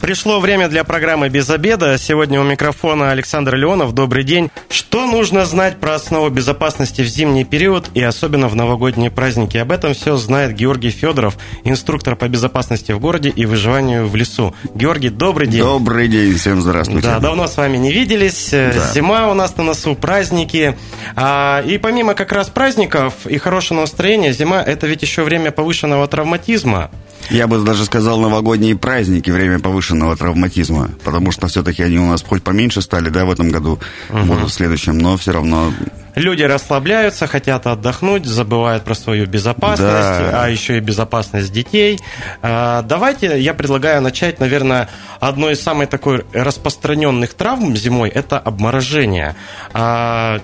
Пришло 0.00 0.40
время 0.40 0.68
для 0.68 0.82
программы 0.82 1.28
«Без 1.28 1.50
обеда». 1.50 1.98
Сегодня 1.98 2.40
у 2.40 2.44
микрофона 2.44 3.10
Александр 3.10 3.54
Леонов. 3.54 3.92
Добрый 3.92 4.24
день. 4.24 4.50
Что 4.70 5.06
нужно 5.06 5.44
знать 5.44 5.76
про 5.76 5.94
основу 5.94 6.30
безопасности 6.30 7.02
в 7.02 7.06
зимний 7.06 7.44
период 7.44 7.90
и 7.92 8.02
особенно 8.02 8.48
в 8.48 8.56
новогодние 8.56 9.10
праздники? 9.10 9.58
Об 9.58 9.70
этом 9.72 9.92
все 9.92 10.16
знает 10.16 10.54
Георгий 10.54 10.90
Федоров, 10.90 11.36
инструктор 11.64 12.16
по 12.16 12.28
безопасности 12.28 12.92
в 12.92 12.98
городе 12.98 13.28
и 13.28 13.44
выживанию 13.44 14.08
в 14.08 14.16
лесу. 14.16 14.54
Георгий, 14.74 15.10
добрый 15.10 15.46
день. 15.46 15.62
Добрый 15.62 16.08
день, 16.08 16.34
всем 16.34 16.62
здравствуйте. 16.62 17.06
Да, 17.06 17.18
давно 17.18 17.46
с 17.46 17.56
вами 17.58 17.76
не 17.76 17.92
виделись. 17.92 18.48
Да. 18.50 18.72
Зима 18.94 19.28
у 19.28 19.34
нас 19.34 19.54
на 19.58 19.64
носу, 19.64 19.94
праздники. 19.94 20.78
А, 21.14 21.62
и 21.66 21.76
помимо 21.76 22.14
как 22.14 22.32
раз 22.32 22.48
праздников 22.48 23.26
и 23.26 23.36
хорошего 23.36 23.80
настроения, 23.80 24.32
зима– 24.32 24.62
это 24.66 24.86
ведь 24.86 25.02
еще 25.02 25.24
время 25.24 25.50
повышенного 25.50 26.08
травматизма. 26.08 26.90
Я 27.28 27.46
бы 27.46 27.58
даже 27.62 27.84
сказал 27.84 28.18
новогодние 28.20 28.76
праздники, 28.76 29.30
время 29.30 29.58
повышенного 29.60 30.16
травматизма, 30.16 30.90
потому 31.04 31.30
что 31.32 31.48
все-таки 31.48 31.82
они 31.82 31.98
у 31.98 32.06
нас 32.06 32.22
хоть 32.22 32.42
поменьше 32.42 32.80
стали, 32.80 33.08
да, 33.08 33.24
в 33.24 33.30
этом 33.30 33.50
году, 33.50 33.78
угу. 34.08 34.22
будут 34.24 34.50
в 34.50 34.54
следующем, 34.54 34.98
но 34.98 35.16
все 35.16 35.32
равно 35.32 35.72
Люди 36.14 36.42
расслабляются, 36.42 37.26
хотят 37.26 37.66
отдохнуть, 37.66 38.26
забывают 38.26 38.84
про 38.84 38.94
свою 38.94 39.26
безопасность, 39.26 39.80
да. 39.80 40.44
а 40.44 40.48
еще 40.48 40.78
и 40.78 40.80
безопасность 40.80 41.52
детей. 41.52 42.00
А, 42.42 42.82
давайте 42.82 43.40
я 43.40 43.54
предлагаю 43.54 44.02
начать, 44.02 44.40
наверное, 44.40 44.88
одной 45.20 45.52
из 45.52 45.62
самых 45.62 45.88
такой 45.88 46.24
распространенных 46.32 47.34
травм 47.34 47.76
зимой– 47.76 48.08
это 48.10 48.38
обморожение. 48.38 49.36
А, 49.72 50.40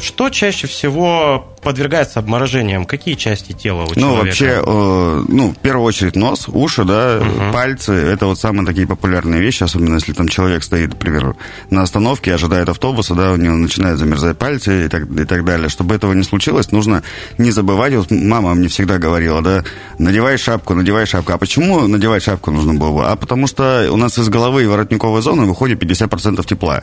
что 0.00 0.28
чаще 0.30 0.66
всего 0.66 1.52
подвергается 1.62 2.20
обморожениям? 2.20 2.84
Какие 2.84 3.14
части 3.14 3.52
тела 3.52 3.82
у 3.82 3.88
ну, 3.88 3.94
человека? 3.94 4.02
Ну, 4.04 4.16
вообще, 4.24 4.46
э, 4.46 5.24
ну, 5.28 5.52
в 5.52 5.58
первую 5.58 5.84
очередь 5.84 6.16
нос, 6.16 6.48
уши, 6.48 6.84
да, 6.84 7.18
угу. 7.20 7.52
пальцы– 7.52 7.92
это 7.94 8.26
вот 8.26 8.38
самые 8.38 8.66
такие 8.66 8.86
популярные 8.86 9.40
вещи, 9.40 9.62
особенно 9.62 9.94
если 9.94 10.12
там 10.12 10.28
человек 10.28 10.62
стоит, 10.62 10.90
например, 10.90 11.36
на 11.70 11.82
остановке, 11.82 12.34
ожидает 12.34 12.68
автобуса, 12.68 13.14
да, 13.14 13.32
у 13.32 13.36
него 13.36 13.54
начинают 13.54 13.98
замерзать 13.98 14.38
пальцы 14.38 14.86
и 14.86 14.88
так 14.88 15.05
и 15.06 15.24
так 15.24 15.44
далее. 15.44 15.68
Чтобы 15.68 15.94
этого 15.94 16.12
не 16.12 16.24
случилось, 16.24 16.72
нужно 16.72 17.02
не 17.38 17.50
забывать, 17.50 17.94
вот 17.94 18.10
мама 18.10 18.54
мне 18.54 18.68
всегда 18.68 18.98
говорила, 18.98 19.42
да, 19.42 19.64
надевай 19.98 20.36
шапку, 20.38 20.74
надевай 20.74 21.06
шапку. 21.06 21.32
А 21.32 21.38
почему 21.38 21.86
надевать 21.86 22.22
шапку 22.22 22.50
нужно 22.50 22.74
было? 22.74 23.10
А 23.10 23.16
потому 23.16 23.46
что 23.46 23.88
у 23.90 23.96
нас 23.96 24.18
из 24.18 24.28
головы 24.28 24.64
и 24.64 24.66
воротниковой 24.66 25.22
зоны 25.22 25.44
выходит 25.44 25.82
50% 25.82 26.44
тепла. 26.46 26.82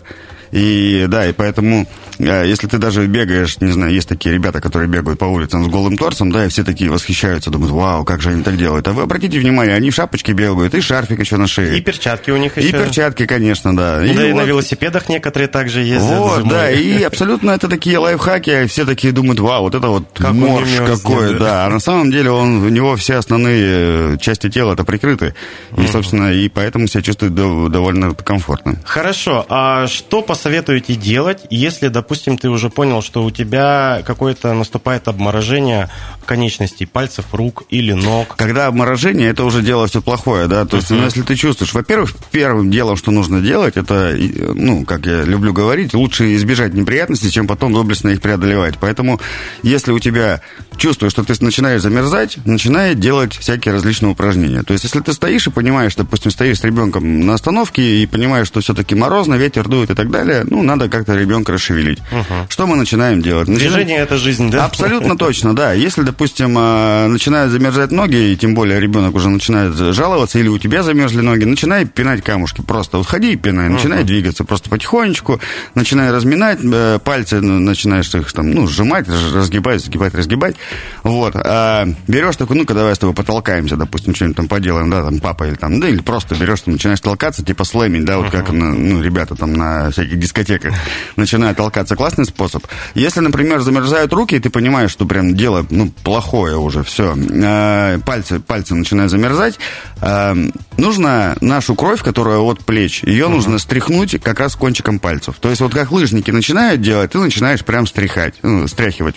И 0.53 1.05
да, 1.07 1.27
и 1.27 1.33
поэтому, 1.33 1.87
э, 2.19 2.43
если 2.45 2.67
ты 2.67 2.77
даже 2.77 3.07
бегаешь, 3.07 3.59
не 3.59 3.71
знаю, 3.71 3.91
есть 3.91 4.07
такие 4.07 4.35
ребята, 4.35 4.61
которые 4.61 4.87
бегают 4.87 5.17
по 5.17 5.25
улицам 5.25 5.65
с 5.65 5.67
голым 5.67 5.97
торсом, 5.97 6.31
да, 6.31 6.45
и 6.45 6.49
все 6.49 6.63
такие 6.63 6.91
восхищаются, 6.91 7.49
думают, 7.49 7.71
вау, 7.73 8.05
как 8.05 8.21
же 8.21 8.29
они 8.29 8.43
так 8.43 8.55
делают. 8.55 8.87
А 8.87 8.93
вы 8.93 9.01
обратите 9.01 9.39
внимание, 9.39 9.75
они 9.75 9.89
в 9.89 9.95
шапочке 9.95 10.33
бегают, 10.33 10.75
и 10.75 10.81
шарфик 10.81 11.19
еще 11.19 11.37
на 11.37 11.47
шее. 11.47 11.79
И 11.79 11.81
перчатки 11.81 12.29
у 12.29 12.37
них 12.37 12.55
еще. 12.55 12.69
И 12.69 12.71
перчатки, 12.71 13.25
конечно, 13.25 13.75
да. 13.75 13.97
Да, 13.97 14.05
и, 14.05 14.11
и 14.11 14.31
вот... 14.31 14.41
на 14.41 14.45
велосипедах 14.45 15.09
некоторые 15.09 15.47
также 15.47 15.81
ездят. 15.81 16.19
Вот, 16.19 16.41
зимой. 16.41 16.49
да, 16.51 16.69
и 16.69 17.01
абсолютно 17.03 17.49
это 17.49 17.67
такие 17.67 17.97
лайфхаки, 17.97 18.67
все 18.67 18.85
такие 18.85 19.11
думают, 19.11 19.39
вау, 19.39 19.63
вот 19.63 19.73
это 19.73 19.87
вот 19.87 20.05
как 20.13 20.33
морж 20.33 20.69
какой, 20.85 21.39
да. 21.39 21.65
А 21.65 21.69
на 21.71 21.79
самом 21.79 22.11
деле 22.11 22.29
он, 22.29 22.63
у 22.63 22.69
него 22.69 22.95
все 22.95 23.15
основные 23.15 24.19
части 24.19 24.51
тела 24.51 24.73
это 24.73 24.83
прикрыты. 24.83 25.33
И, 25.75 25.87
собственно, 25.87 26.31
и 26.31 26.47
поэтому 26.47 26.85
себя 26.85 27.01
чувствует 27.01 27.33
довольно 27.33 28.13
комфортно. 28.13 28.75
Хорошо, 28.85 29.47
а 29.49 29.87
что 29.87 30.21
по 30.21 30.35
посоветуете 30.43 30.95
делать, 30.95 31.45
если, 31.49 31.87
допустим, 31.87 32.37
ты 32.37 32.49
уже 32.49 32.69
понял, 32.69 33.01
что 33.01 33.23
у 33.23 33.31
тебя 33.31 34.03
какое-то 34.05 34.53
наступает 34.53 35.07
обморожение 35.07 35.89
конечностей, 36.25 36.85
пальцев, 36.85 37.27
рук 37.31 37.63
или 37.69 37.93
ног? 37.93 38.35
Когда 38.35 38.67
обморожение, 38.67 39.29
это 39.29 39.45
уже 39.45 39.61
дело 39.61 39.87
все 39.87 40.01
плохое, 40.01 40.47
да, 40.47 40.65
то 40.65 40.75
есть, 40.75 40.91
uh-huh. 40.91 40.97
ну, 40.97 41.05
если 41.05 41.21
ты 41.21 41.35
чувствуешь, 41.35 41.73
во-первых, 41.73 42.13
первым 42.31 42.71
делом, 42.71 42.97
что 42.97 43.11
нужно 43.11 43.39
делать, 43.39 43.77
это, 43.77 44.13
ну, 44.53 44.83
как 44.83 45.05
я 45.05 45.23
люблю 45.23 45.53
говорить, 45.53 45.93
лучше 45.93 46.35
избежать 46.35 46.73
неприятностей, 46.73 47.31
чем 47.31 47.47
потом 47.47 47.71
доблестно 47.71 48.09
их 48.09 48.21
преодолевать. 48.21 48.75
Поэтому, 48.81 49.21
если 49.61 49.93
у 49.93 49.99
тебя 49.99 50.41
чувствуешь, 50.75 51.13
что 51.13 51.23
ты 51.23 51.33
начинаешь 51.39 51.81
замерзать, 51.81 52.37
начинай 52.45 52.95
делать 52.95 53.37
всякие 53.37 53.73
различные 53.73 54.11
упражнения. 54.11 54.63
То 54.63 54.73
есть, 54.73 54.83
если 54.83 54.99
ты 54.99 55.13
стоишь 55.13 55.47
и 55.47 55.51
понимаешь, 55.51 55.95
допустим, 55.95 56.31
стоишь 56.31 56.59
с 56.59 56.63
ребенком 56.65 57.25
на 57.25 57.35
остановке 57.35 58.01
и 58.01 58.05
понимаешь, 58.07 58.47
что 58.47 58.59
все-таки 58.59 58.93
морозно, 58.93 59.35
ветер 59.35 59.69
дует 59.69 59.89
и 59.89 59.95
так 59.95 60.11
далее, 60.11 60.22
далее, 60.25 60.45
ну, 60.49 60.63
надо 60.63 60.89
как-то 60.89 61.15
ребенка 61.15 61.51
расшевелить. 61.51 61.99
Угу. 62.11 62.47
Что 62.49 62.67
мы 62.67 62.75
начинаем 62.75 63.21
делать? 63.21 63.47
Начинаем... 63.47 63.73
Движение– 63.73 63.97
это 63.99 64.17
жизнь, 64.17 64.49
да? 64.49 64.65
Абсолютно 64.65 65.17
точно, 65.17 65.55
да. 65.55 65.73
Если, 65.73 66.03
допустим, 66.03 66.55
а, 66.57 67.07
начинают 67.07 67.51
замерзать 67.51 67.91
ноги, 67.91 68.31
и 68.31 68.35
тем 68.35 68.55
более 68.55 68.79
ребенок 68.79 69.15
уже 69.15 69.29
начинает 69.29 69.75
жаловаться, 69.75 70.39
или 70.39 70.47
у 70.47 70.57
тебя 70.57 70.83
замерзли 70.83 71.21
ноги, 71.21 71.43
начинай 71.45 71.85
пинать 71.85 72.23
камушки. 72.23 72.61
Просто 72.61 72.97
вот 72.97 73.07
ходи 73.07 73.33
и 73.33 73.35
пинай, 73.35 73.69
начинай 73.69 73.99
угу. 73.99 74.07
двигаться 74.07 74.43
просто 74.43 74.69
потихонечку, 74.69 75.39
начинай 75.75 76.11
разминать 76.11 76.59
э, 76.63 76.99
пальцы, 77.03 77.41
начинаешь 77.41 78.13
их 78.13 78.31
там, 78.33 78.51
ну, 78.51 78.67
сжимать, 78.67 79.07
разгибать, 79.07 79.83
сгибать, 79.83 80.13
разгибать. 80.13 80.55
Вот. 81.03 81.33
А 81.35 81.87
берешь 82.07 82.35
такой, 82.35 82.57
ну-ка, 82.57 82.73
давай 82.73 82.95
с 82.95 82.99
тобой 82.99 83.15
потолкаемся, 83.15 83.75
допустим, 83.75 84.15
что-нибудь 84.15 84.37
там 84.37 84.47
поделаем, 84.47 84.89
да, 84.89 85.03
там, 85.03 85.19
папа 85.19 85.45
или 85.45 85.55
там, 85.55 85.79
да, 85.79 85.87
или 85.87 85.99
просто 85.99 86.35
берешь, 86.35 86.61
там, 86.61 86.73
начинаешь 86.73 87.01
толкаться, 87.01 87.43
типа 87.43 87.63
слэмить, 87.63 88.05
да, 88.05 88.17
вот 88.17 88.31
как, 88.31 88.51
ну, 88.51 89.01
ребята 89.01 89.35
там 89.35 89.53
на 89.53 89.91
всяких 89.91 90.12
дискотеках 90.19 90.73
начинают 91.15 91.57
толкаться. 91.57 91.95
Классный 91.95 92.25
способ. 92.25 92.65
Если, 92.95 93.19
например, 93.19 93.61
замерзают 93.61 94.13
руки, 94.13 94.35
и 94.35 94.39
ты 94.39 94.49
понимаешь, 94.49 94.91
что 94.91 95.05
прям 95.05 95.35
дело, 95.35 95.65
ну, 95.69 95.91
плохое 96.03 96.57
уже, 96.57 96.83
все, 96.83 97.15
э, 97.15 97.99
пальцы, 98.05 98.39
пальцы 98.39 98.75
начинают 98.75 99.11
замерзать, 99.11 99.59
э, 100.01 100.35
нужно 100.77 101.35
нашу 101.41 101.75
кровь, 101.75 102.01
которая 102.01 102.39
от 102.39 102.65
плеч, 102.65 103.03
ее 103.03 103.25
uh-huh. 103.25 103.29
нужно 103.29 103.59
стряхнуть 103.59 104.21
как 104.21 104.39
раз 104.39 104.55
кончиком 104.55 104.99
пальцев. 104.99 105.35
То 105.39 105.49
есть 105.49 105.61
вот 105.61 105.73
как 105.73 105.91
лыжники 105.91 106.31
начинают 106.31 106.81
делать, 106.81 107.11
ты 107.11 107.19
начинаешь 107.19 107.63
прям 107.63 107.87
стряхать, 107.87 108.35
ну, 108.41 108.67
стряхивать. 108.67 109.15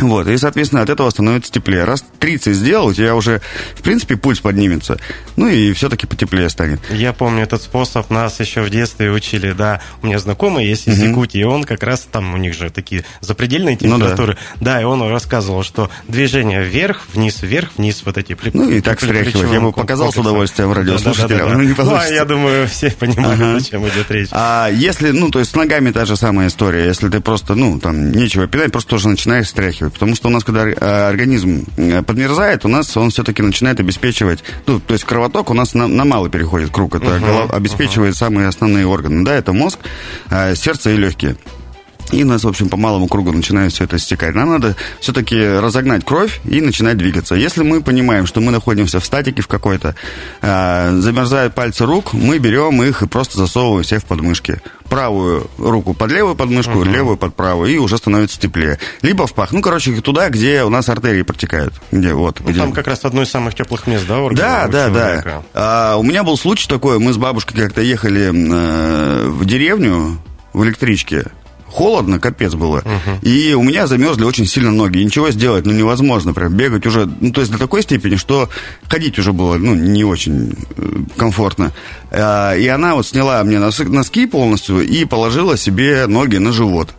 Вот, 0.00 0.26
и, 0.28 0.36
соответственно, 0.36 0.82
от 0.82 0.90
этого 0.90 1.10
становится 1.10 1.52
теплее. 1.52 1.84
Раз 1.84 2.04
30 2.18 2.54
сделал, 2.54 2.88
у 2.88 2.94
тебя 2.94 3.14
уже, 3.14 3.40
в 3.74 3.82
принципе, 3.82 4.16
пульс 4.16 4.40
поднимется. 4.40 4.98
Ну 5.36 5.48
и 5.48 5.72
все-таки 5.72 6.06
потеплее 6.06 6.48
станет. 6.48 6.80
Я 6.90 7.12
помню 7.12 7.42
этот 7.42 7.62
способ, 7.62 8.10
нас 8.10 8.40
еще 8.40 8.62
в 8.62 8.70
детстве 8.70 9.10
учили, 9.10 9.52
да. 9.52 9.80
У 10.02 10.06
меня 10.06 10.18
знакомый 10.18 10.66
есть 10.66 10.88
из 10.88 10.98
угу. 10.98 11.08
Якутии, 11.08 11.40
и 11.40 11.44
он 11.44 11.64
как 11.64 11.82
раз 11.82 12.06
там, 12.10 12.34
у 12.34 12.36
них 12.36 12.54
же 12.54 12.70
такие 12.70 13.04
запредельные 13.20 13.76
температуры. 13.76 14.36
Ну, 14.54 14.56
да. 14.60 14.74
да, 14.74 14.80
и 14.80 14.84
он 14.84 15.02
рассказывал, 15.08 15.62
что 15.62 15.90
движение 16.06 16.62
вверх, 16.62 17.02
вниз, 17.12 17.42
вверх, 17.42 17.70
вниз, 17.76 18.02
вот 18.04 18.18
эти 18.18 18.36
Ну 18.52 18.68
и 18.68 18.80
так 18.80 19.00
стряхивать. 19.00 19.52
Я 19.52 19.60
бы 19.60 19.72
показал 19.72 20.12
с 20.12 20.16
удовольствием 20.16 20.72
радиослушателям, 20.72 21.28
да, 21.28 21.44
да, 21.44 21.50
да, 21.50 21.56
да. 21.56 21.64
не 21.64 21.74
Ну, 21.74 21.94
а 21.94 22.06
я 22.06 22.24
думаю, 22.24 22.68
все 22.68 22.90
понимают, 22.90 23.40
ага. 23.40 23.56
о 23.56 23.60
чем 23.60 23.88
идет 23.88 24.10
речь. 24.10 24.28
А 24.32 24.68
если, 24.68 25.10
ну, 25.10 25.30
то 25.30 25.38
есть 25.38 25.52
с 25.52 25.54
ногами 25.54 25.90
та 25.90 26.04
же 26.04 26.16
самая 26.16 26.48
история. 26.48 26.86
Если 26.86 27.08
ты 27.08 27.20
просто, 27.20 27.54
ну, 27.54 27.78
там, 27.78 28.12
нечего 28.12 28.46
пинать, 28.46 28.72
просто 28.72 28.90
тоже 28.90 29.08
начинаешь 29.08 29.48
стряхивать 29.88 29.92
Потому 29.94 30.14
что 30.14 30.28
у 30.28 30.30
нас, 30.30 30.44
когда 30.44 30.68
э, 30.68 31.08
организм 31.08 31.64
э, 31.76 32.02
подмерзает, 32.02 32.64
у 32.64 32.68
нас 32.68 32.96
он 32.96 33.10
все-таки 33.10 33.42
начинает 33.42 33.80
обеспечивать, 33.80 34.44
ну, 34.66 34.80
то 34.80 34.94
есть 34.94 35.04
кровоток 35.04 35.50
у 35.50 35.54
нас 35.54 35.74
на, 35.74 35.88
на 35.88 36.04
малый 36.04 36.30
переходит 36.30 36.70
круг. 36.70 36.94
Это 36.94 37.06
uh-huh, 37.06 37.20
голов, 37.20 37.50
обеспечивает 37.52 38.14
uh-huh. 38.14 38.18
самые 38.18 38.48
основные 38.48 38.86
органы. 38.86 39.24
Да, 39.24 39.34
это 39.34 39.52
мозг, 39.52 39.78
э, 40.30 40.54
сердце 40.54 40.90
и 40.90 40.96
легкие. 40.96 41.36
И 42.10 42.22
у 42.22 42.26
нас, 42.26 42.44
в 42.44 42.48
общем, 42.48 42.68
по 42.68 42.76
малому 42.76 43.06
кругу 43.06 43.32
начинает 43.32 43.72
все 43.72 43.84
это 43.84 43.98
стекать. 43.98 44.34
Нам 44.34 44.50
надо 44.50 44.76
все-таки 45.00 45.38
разогнать 45.40 46.04
кровь 46.04 46.40
и 46.44 46.60
начинать 46.60 46.96
двигаться. 46.96 47.34
Если 47.34 47.62
мы 47.62 47.82
понимаем, 47.82 48.26
что 48.26 48.40
мы 48.40 48.50
находимся 48.50 49.00
в 49.00 49.04
статике 49.04 49.42
в 49.42 49.48
какой-то, 49.48 49.94
э, 50.40 50.96
замерзают 50.98 51.54
пальцы 51.54 51.84
рук, 51.84 52.12
мы 52.12 52.38
берем 52.38 52.82
их 52.82 53.02
и 53.02 53.06
просто 53.06 53.38
засовываем 53.38 53.84
себе 53.84 54.00
в 54.00 54.04
подмышки. 54.04 54.60
Правую 54.88 55.50
руку 55.58 55.92
под 55.92 56.10
левую 56.10 56.34
подмышку, 56.34 56.82
uh-huh. 56.82 56.90
левую 56.90 57.18
под 57.18 57.34
правую, 57.34 57.70
и 57.70 57.76
уже 57.76 57.98
становится 57.98 58.40
теплее. 58.40 58.78
Либо 59.02 59.26
в 59.26 59.34
пах. 59.34 59.52
Ну, 59.52 59.60
короче, 59.60 59.92
туда, 60.00 60.30
где 60.30 60.64
у 60.64 60.70
нас 60.70 60.88
артерии 60.88 61.22
протекают. 61.22 61.74
Где, 61.92 62.14
вот, 62.14 62.40
ну, 62.40 62.50
где... 62.50 62.60
Там 62.60 62.72
как 62.72 62.86
раз 62.86 63.04
одно 63.04 63.22
из 63.22 63.30
самых 63.30 63.54
теплых 63.54 63.86
мест, 63.86 64.06
да, 64.08 64.20
в 64.20 64.34
Да, 64.34 64.66
да, 64.66 64.88
да. 64.88 65.42
А, 65.52 65.96
у 65.96 66.02
меня 66.02 66.24
был 66.24 66.38
случай 66.38 66.66
такой, 66.66 66.98
мы 66.98 67.12
с 67.12 67.18
бабушкой 67.18 67.60
как-то 67.60 67.82
ехали 67.82 68.30
э, 68.32 69.28
в 69.28 69.44
деревню 69.44 70.18
в 70.54 70.64
электричке 70.64 71.26
холодно, 71.68 72.18
капец 72.18 72.54
было. 72.54 72.78
Угу. 72.78 73.18
И 73.22 73.54
у 73.54 73.62
меня 73.62 73.86
замерзли 73.86 74.24
очень 74.24 74.46
сильно 74.46 74.70
ноги. 74.70 74.98
И 74.98 75.04
ничего 75.04 75.30
сделать, 75.30 75.66
ну, 75.66 75.72
невозможно. 75.72 76.34
Прям 76.34 76.54
бегать 76.54 76.86
уже, 76.86 77.08
ну, 77.20 77.32
то 77.32 77.40
есть 77.40 77.52
до 77.52 77.58
такой 77.58 77.82
степени, 77.82 78.16
что 78.16 78.48
ходить 78.88 79.18
уже 79.18 79.32
было, 79.32 79.56
ну, 79.56 79.74
не 79.74 80.04
очень 80.04 80.54
э, 80.76 80.96
комфортно. 81.16 81.72
А, 82.10 82.54
и 82.54 82.66
она 82.66 82.94
вот 82.94 83.06
сняла 83.06 83.42
мне 83.44 83.58
носки 83.58 84.26
полностью 84.26 84.86
и 84.86 85.04
положила 85.04 85.56
себе 85.56 86.06
ноги 86.06 86.36
на 86.36 86.52
живот. 86.52 86.94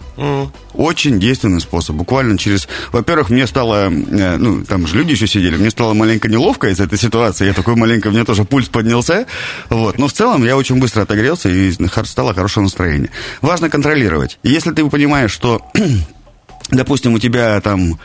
Очень 0.74 1.19
действенный 1.19 1.62
способ. 1.62 1.95
Буквально 1.95 2.38
через... 2.38 2.68
Во-первых, 2.92 3.30
мне 3.30 3.48
стало... 3.48 3.89
Э, 3.89 4.38
ну, 4.38 4.63
там 4.63 4.88
же 4.88 4.98
люди 4.98 5.12
еще 5.12 5.27
сидели. 5.27 5.57
Мне 5.57 5.69
стало 5.69 5.94
маленько 5.94 6.27
неловко 6.27 6.69
из 6.69 6.80
этой 6.80 6.98
ситуации. 6.98 7.48
Я 7.48 7.54
такой 7.54 7.75
маленько... 7.75 8.07
У 8.07 8.12
меня 8.12 8.25
тоже 8.25 8.44
пульс 8.44 8.69
поднялся. 8.69 9.25
Вот. 9.69 9.98
Но 9.98 10.07
в 10.07 10.13
целом 10.13 10.45
я 10.45 10.57
очень 10.57 10.80
быстро 10.80 11.01
отогрелся 11.04 11.50
и 11.50 11.74
стало 12.04 12.33
хорошее 12.33 12.63
настроение. 12.63 13.10
Важно 13.42 13.69
контролировать. 13.69 14.39
Если 14.44 14.71
ты 14.71 14.88
понимаешь, 14.89 15.31
что 15.31 15.62
допустим, 16.71 17.13
у 17.13 17.19
тебя 17.19 17.60
там 17.62 18.00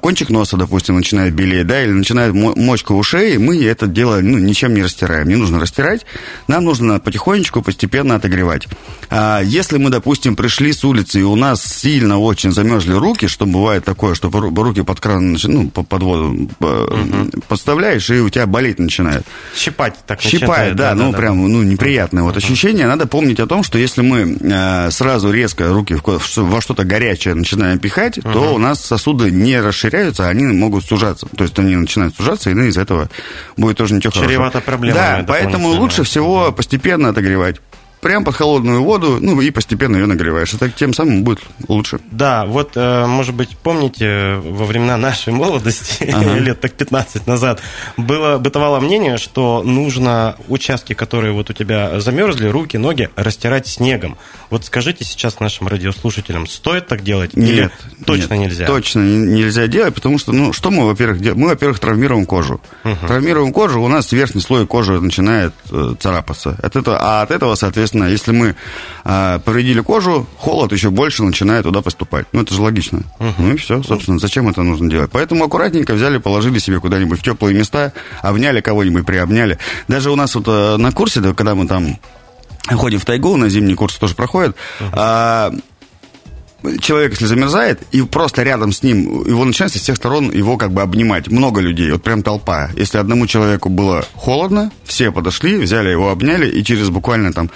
кончик 0.00 0.30
носа, 0.30 0.56
допустим, 0.56 0.96
начинает 0.96 1.34
белеть, 1.34 1.66
да, 1.66 1.82
или 1.82 1.92
начинает 1.92 2.34
мочка 2.34 2.92
ушей, 2.92 3.38
мы 3.38 3.62
это 3.64 3.86
дело 3.86 4.20
ну, 4.20 4.38
ничем 4.38 4.74
не 4.74 4.82
растираем. 4.82 5.28
Не 5.28 5.36
нужно 5.36 5.60
растирать, 5.60 6.06
нам 6.48 6.64
нужно 6.64 7.00
потихонечку, 7.00 7.62
постепенно 7.62 8.16
отогревать. 8.16 8.66
А 9.10 9.40
если 9.42 9.78
мы, 9.78 9.90
допустим, 9.90 10.36
пришли 10.36 10.72
с 10.72 10.84
улицы, 10.84 11.20
и 11.20 11.22
у 11.22 11.36
нас 11.36 11.62
сильно 11.64 12.18
очень 12.18 12.52
замерзли 12.52 12.92
руки, 12.92 13.26
что 13.26 13.46
бывает 13.46 13.84
такое, 13.84 14.14
что 14.14 14.30
руки 14.30 14.82
под 14.82 15.00
кран, 15.00 15.36
ну, 15.42 15.68
под 15.68 16.02
воду 16.02 16.48
угу. 16.60 17.42
подставляешь, 17.48 18.08
и 18.10 18.20
у 18.20 18.28
тебя 18.28 18.46
болеть 18.46 18.78
начинает. 18.78 19.24
Щипать 19.56 19.94
так 20.06 20.20
Щипать, 20.20 20.40
начинает, 20.40 20.76
да, 20.76 20.94
да, 20.94 20.94
ну, 20.94 21.12
да, 21.12 21.18
прям, 21.18 21.36
ну, 21.50 21.62
неприятное 21.62 22.22
вот 22.22 22.36
ощущение. 22.36 22.86
Надо 22.86 23.06
помнить 23.06 23.40
о 23.40 23.46
том, 23.46 23.62
что 23.62 23.78
если 23.78 24.02
мы 24.02 24.38
э, 24.40 24.90
сразу 24.90 25.30
резко 25.30 25.68
руки 25.68 25.96
во 26.36 26.60
что-то 26.60 26.84
горячее 26.84 27.34
начинаем 27.34 27.78
пихать, 27.78 28.18
угу. 28.18 28.32
то 28.32 28.54
у 28.54 28.58
нас 28.58 28.84
сосуды 28.84 29.30
не 29.30 29.60
расширяются, 29.70 30.28
они 30.28 30.44
могут 30.44 30.84
сужаться. 30.84 31.26
То 31.36 31.44
есть 31.44 31.58
они 31.58 31.74
начинают 31.76 32.14
сужаться, 32.14 32.50
и 32.50 32.54
ну, 32.54 32.64
из 32.64 32.76
этого 32.76 33.08
будет 33.56 33.78
тоже 33.78 33.94
ничего 33.94 34.12
Чревато 34.12 34.60
хорошего. 34.60 34.94
Да, 34.94 35.24
поэтому 35.26 35.68
лучше 35.68 36.02
всего 36.04 36.52
постепенно 36.52 37.08
отогревать 37.10 37.56
прям 38.00 38.24
под 38.24 38.34
холодную 38.34 38.82
воду, 38.82 39.18
ну 39.20 39.40
и 39.40 39.50
постепенно 39.50 39.96
ее 39.96 40.06
нагреваешь. 40.06 40.54
Это 40.54 40.70
тем 40.70 40.92
самым 40.94 41.22
будет 41.22 41.40
лучше. 41.68 42.00
Да, 42.10 42.46
вот, 42.46 42.72
э, 42.74 43.06
может 43.06 43.34
быть, 43.34 43.56
помните, 43.56 44.36
во 44.36 44.64
времена 44.64 44.96
нашей 44.96 45.32
молодости, 45.32 46.04
ага. 46.12 46.38
лет 46.38 46.60
так 46.60 46.72
15 46.72 47.26
назад, 47.26 47.60
было, 47.96 48.38
бытовало 48.38 48.80
мнение, 48.80 49.18
что 49.18 49.62
нужно 49.62 50.36
участки, 50.48 50.94
которые 50.94 51.32
вот 51.32 51.50
у 51.50 51.52
тебя 51.52 52.00
замерзли, 52.00 52.48
руки, 52.48 52.76
ноги, 52.76 53.10
растирать 53.16 53.66
снегом. 53.66 54.16
Вот 54.48 54.64
скажите 54.64 55.04
сейчас 55.04 55.38
нашим 55.40 55.68
радиослушателям, 55.68 56.46
стоит 56.46 56.88
так 56.88 57.02
делать 57.02 57.36
нет, 57.36 57.48
или 57.48 57.70
точно 58.04 58.34
нет, 58.34 58.50
нельзя? 58.50 58.66
Точно 58.66 59.00
нельзя 59.00 59.66
делать, 59.66 59.94
потому 59.94 60.18
что, 60.18 60.32
ну, 60.32 60.52
что 60.52 60.70
мы, 60.70 60.86
во-первых, 60.86 61.20
делаем? 61.20 61.40
Мы, 61.40 61.48
во-первых, 61.48 61.78
травмируем 61.78 62.26
кожу. 62.26 62.60
Угу. 62.84 63.06
Травмируем 63.06 63.52
кожу, 63.52 63.80
у 63.82 63.88
нас 63.88 64.10
верхний 64.12 64.40
слой 64.40 64.66
кожи 64.66 65.00
начинает 65.00 65.52
э, 65.70 65.94
царапаться. 66.00 66.58
От 66.62 66.76
этого, 66.76 66.98
а 67.00 67.22
от 67.22 67.30
этого, 67.30 67.54
соответственно, 67.54 67.89
Соответственно, 67.90 68.04
если 68.04 68.32
мы 68.32 68.54
э, 69.04 69.40
повредили 69.44 69.80
кожу, 69.80 70.26
холод 70.38 70.72
еще 70.72 70.90
больше 70.90 71.24
начинает 71.24 71.64
туда 71.64 71.82
поступать. 71.82 72.26
Ну, 72.32 72.42
это 72.42 72.54
же 72.54 72.62
логично. 72.62 73.02
Uh-huh. 73.18 73.32
Ну 73.38 73.54
и 73.54 73.56
все, 73.56 73.82
собственно, 73.82 74.20
зачем 74.20 74.48
это 74.48 74.62
нужно 74.62 74.88
делать? 74.88 75.10
Поэтому 75.12 75.44
аккуратненько 75.44 75.94
взяли, 75.94 76.18
положили 76.18 76.60
себе 76.60 76.78
куда-нибудь 76.78 77.18
в 77.18 77.22
теплые 77.22 77.56
места, 77.56 77.92
обняли 78.22 78.60
кого-нибудь, 78.60 79.04
приобняли. 79.04 79.58
Даже 79.88 80.10
у 80.10 80.16
нас 80.16 80.34
вот 80.36 80.44
э, 80.46 80.76
на 80.76 80.92
курсе, 80.92 81.20
да, 81.20 81.34
когда 81.34 81.56
мы 81.56 81.66
там 81.66 81.98
ходим 82.68 83.00
в 83.00 83.04
тайгу, 83.04 83.36
на 83.36 83.48
зимний 83.48 83.74
курс 83.74 83.96
тоже 83.96 84.14
проходит, 84.14 84.54
uh-huh. 84.78 84.90
а, 84.92 85.52
человек, 86.80 87.12
если 87.12 87.26
замерзает, 87.26 87.80
и 87.92 88.02
просто 88.02 88.42
рядом 88.42 88.72
с 88.72 88.82
ним, 88.82 89.24
его 89.26 89.44
начинает 89.44 89.72
со 89.72 89.78
всех 89.78 89.96
сторон 89.96 90.30
его 90.30 90.56
как 90.56 90.72
бы 90.72 90.82
обнимать. 90.82 91.28
Много 91.28 91.60
людей, 91.60 91.90
вот 91.90 92.02
прям 92.02 92.22
толпа. 92.22 92.70
Если 92.76 92.98
одному 92.98 93.26
человеку 93.26 93.68
было 93.68 94.04
холодно, 94.14 94.70
все 94.84 95.10
подошли, 95.10 95.56
взяли 95.56 95.90
его, 95.90 96.10
обняли, 96.10 96.48
и 96.48 96.62
через 96.64 96.90
буквально 96.90 97.32
там 97.32 97.50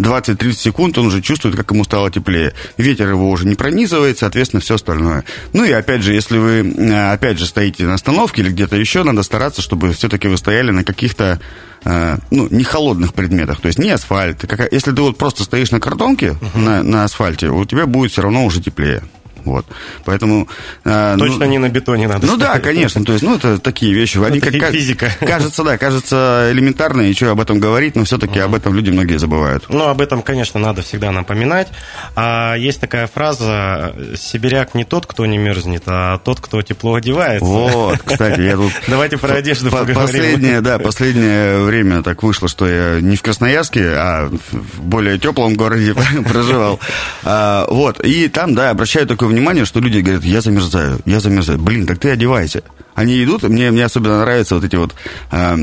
20-30 0.00 0.52
секунд 0.52 0.98
он 0.98 1.06
уже 1.06 1.20
чувствует, 1.20 1.56
как 1.56 1.70
ему 1.70 1.84
стало 1.84 2.10
теплее. 2.10 2.54
Ветер 2.76 3.08
его 3.10 3.30
уже 3.30 3.46
не 3.46 3.54
пронизывает, 3.54 4.18
соответственно, 4.18 4.60
все 4.60 4.74
остальное. 4.74 5.24
Ну 5.52 5.64
и 5.64 5.70
опять 5.70 6.02
же, 6.02 6.14
если 6.14 6.38
вы, 6.38 6.74
э, 6.76 7.12
опять 7.12 7.38
же, 7.38 7.46
стоите 7.46 7.84
на 7.84 7.94
остановке 7.94 8.42
или 8.42 8.50
где-то 8.50 8.76
еще, 8.76 9.02
надо 9.02 9.22
стараться, 9.22 9.62
чтобы 9.62 9.92
все-таки 9.92 10.28
вы 10.28 10.36
стояли 10.36 10.70
на 10.70 10.84
каких-то 10.84 11.40
э, 11.84 12.18
ну, 12.30 12.48
не 12.50 12.64
холодных 12.64 13.14
предметах, 13.14 13.60
то 13.60 13.68
есть 13.68 13.78
не 13.78 13.90
асфальт. 13.90 14.44
Если 14.72 14.92
ты 14.92 15.02
вот 15.02 15.18
просто 15.18 15.44
стоишь 15.44 15.70
на 15.70 15.80
картонке, 15.80 16.36
uh-huh. 16.40 16.58
на, 16.58 16.82
на 16.82 17.04
асфальте, 17.04 17.48
у 17.48 17.64
тебя 17.64 17.86
будет 17.86 18.12
все 18.12 18.22
равно 18.22 18.44
уже 18.44 18.60
теплее. 18.60 19.02
Вот. 19.44 19.66
Поэтому... 20.04 20.48
Э, 20.84 21.16
Точно 21.18 21.46
ну, 21.46 21.50
не 21.50 21.58
на 21.58 21.68
бетоне 21.68 22.08
надо. 22.08 22.26
Ну 22.26 22.36
да, 22.36 22.58
конечно. 22.58 23.04
То 23.04 23.12
есть, 23.12 23.24
ну, 23.24 23.36
это 23.36 23.58
такие 23.58 23.92
вещи. 23.92 24.18
Они 24.18 24.38
это 24.38 24.58
как, 24.58 24.72
физика. 24.72 25.10
Кажется, 25.20 25.64
да, 25.64 25.78
кажется 25.78 26.48
элементарно, 26.52 27.02
и 27.02 27.14
что 27.14 27.30
об 27.30 27.40
этом 27.40 27.60
говорить, 27.60 27.96
но 27.96 28.04
все-таки 28.04 28.38
об 28.38 28.54
этом 28.54 28.74
люди 28.74 28.90
многие 28.90 29.18
забывают. 29.18 29.64
Ну, 29.68 29.88
об 29.88 30.00
этом, 30.00 30.22
конечно, 30.22 30.60
надо 30.60 30.82
всегда 30.82 31.10
напоминать. 31.12 31.68
А 32.16 32.54
есть 32.54 32.80
такая 32.80 33.06
фраза, 33.06 33.94
сибиряк 34.16 34.74
не 34.74 34.84
тот, 34.84 35.06
кто 35.06 35.26
не 35.26 35.38
мерзнет, 35.38 35.84
а 35.86 36.18
тот, 36.18 36.40
кто 36.40 36.62
тепло 36.62 36.94
одевается. 36.94 37.44
Вот, 37.44 37.98
кстати, 38.04 38.40
я 38.40 38.56
тут... 38.56 38.72
Давайте 38.88 39.18
про 39.18 39.34
одежду 39.34 39.70
поговорим. 39.70 39.94
Последнее, 39.94 40.60
да, 40.60 40.78
последнее 40.78 41.60
время 41.60 42.02
так 42.02 42.22
вышло, 42.22 42.48
что 42.48 42.68
я 42.68 43.00
не 43.00 43.16
в 43.16 43.22
Красноярске, 43.22 43.90
а 43.94 44.30
в 44.50 44.82
более 44.82 45.18
теплом 45.18 45.54
городе 45.54 45.94
проживал. 46.28 46.80
А, 47.24 47.66
вот, 47.68 48.00
и 48.00 48.28
там, 48.28 48.54
да, 48.54 48.70
обращаю 48.70 49.06
такое 49.06 49.28
внимание, 49.30 49.64
что 49.64 49.80
люди 49.80 49.98
говорят, 49.98 50.24
я 50.24 50.40
замерзаю, 50.40 51.00
я 51.06 51.20
замерзаю. 51.20 51.58
Блин, 51.58 51.86
так 51.86 51.98
ты 51.98 52.10
одевайся. 52.10 52.62
Они 52.94 53.22
идут, 53.24 53.42
мне, 53.44 53.70
мне 53.70 53.84
особенно 53.84 54.20
нравятся 54.20 54.54
вот 54.56 54.64
эти 54.64 54.76
вот... 54.76 54.94
Э, 55.30 55.56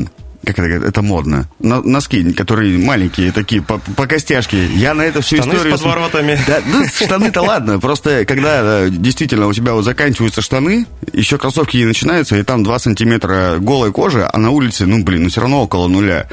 как 0.55 0.69
это, 0.69 0.85
это 0.85 1.01
модно. 1.01 1.49
Носки, 1.59 2.33
которые 2.33 2.77
маленькие, 2.77 3.31
такие, 3.31 3.61
по, 3.61 3.77
по 3.77 4.07
костяшке. 4.07 4.65
Я 4.67 4.94
на 4.94 5.01
это 5.01 5.21
всю 5.21 5.38
штаны 5.38 5.53
историю... 5.53 5.77
с 5.77 5.81
подворотами. 5.81 6.39
Да, 6.47 6.61
ну, 6.65 6.85
штаны-то 7.05 7.41
ладно. 7.41 7.79
Просто, 7.79 8.25
когда 8.25 8.89
действительно 8.89 9.47
у 9.47 9.53
тебя 9.53 9.73
вот 9.73 9.83
заканчиваются 9.83 10.41
штаны, 10.41 10.85
еще 11.13 11.38
кроссовки 11.38 11.77
не 11.77 11.85
начинаются, 11.85 12.38
и 12.38 12.44
там 12.44 12.63
2 12.63 12.79
сантиметра 12.79 13.57
голой 13.59 13.91
кожи, 13.91 14.27
а 14.31 14.38
на 14.38 14.51
улице, 14.51 14.85
ну, 14.85 15.03
блин, 15.03 15.23
ну, 15.23 15.29
все 15.29 15.41
равно 15.41 15.63
около 15.63 15.88
нуля. 15.88 16.27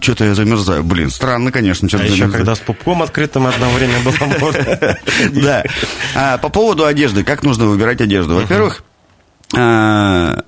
Что-то 0.00 0.24
я 0.24 0.34
замерзаю. 0.34 0.84
Блин, 0.84 1.10
странно, 1.10 1.50
конечно. 1.50 1.88
А 1.92 2.04
еще 2.04 2.28
когда 2.28 2.54
с 2.54 2.60
пупком 2.60 3.02
открытым 3.02 3.46
одно 3.46 3.70
время 3.70 3.98
было 4.00 4.52
Да. 5.32 5.64
А 6.14 6.38
По 6.38 6.48
поводу 6.48 6.84
одежды. 6.86 7.24
Как 7.24 7.42
нужно 7.42 7.66
выбирать 7.66 8.00
одежду? 8.00 8.36
Во-первых, 8.36 8.84
а, 9.56 10.44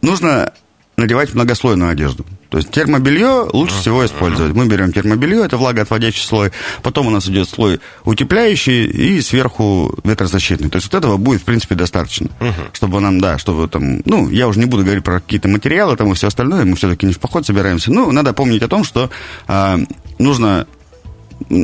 нужно 0.00 0.52
надевать 0.96 1.34
многослойную 1.34 1.90
одежду. 1.90 2.24
То 2.50 2.58
есть 2.58 2.70
термобелье 2.70 3.48
лучше 3.52 3.76
всего 3.76 4.04
использовать. 4.04 4.54
Мы 4.54 4.66
берем 4.66 4.92
термобелье, 4.92 5.44
это 5.44 5.56
влагоотводящий 5.56 6.26
слой, 6.26 6.50
потом 6.82 7.06
у 7.06 7.10
нас 7.10 7.28
идет 7.28 7.48
слой 7.48 7.80
утепляющий 8.04 8.86
и 8.86 9.22
сверху 9.22 9.96
ветрозащитный. 10.02 10.68
То 10.68 10.76
есть 10.76 10.92
вот 10.92 10.98
этого 10.98 11.16
будет, 11.16 11.42
в 11.42 11.44
принципе, 11.44 11.76
достаточно, 11.76 12.28
uh 12.40 12.52
чтобы 12.72 13.00
нам, 13.00 13.20
да, 13.20 13.38
чтобы 13.38 13.68
там, 13.68 14.02
ну, 14.04 14.28
я 14.28 14.48
уже 14.48 14.58
не 14.58 14.66
буду 14.66 14.82
говорить 14.82 15.04
про 15.04 15.20
какие-то 15.20 15.48
материалы 15.48 15.96
там 15.96 16.10
и 16.10 16.14
все 16.14 16.26
остальное, 16.26 16.64
мы 16.64 16.74
все-таки 16.76 17.06
не 17.06 17.12
в 17.12 17.20
поход 17.20 17.46
собираемся. 17.46 17.92
Ну, 17.92 18.10
надо 18.10 18.32
помнить 18.32 18.62
о 18.62 18.68
том, 18.68 18.82
что 18.84 19.10
э, 19.46 19.78
нужно 20.18 20.66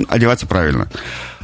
одеваться 0.09 0.47
правильно. 0.47 0.89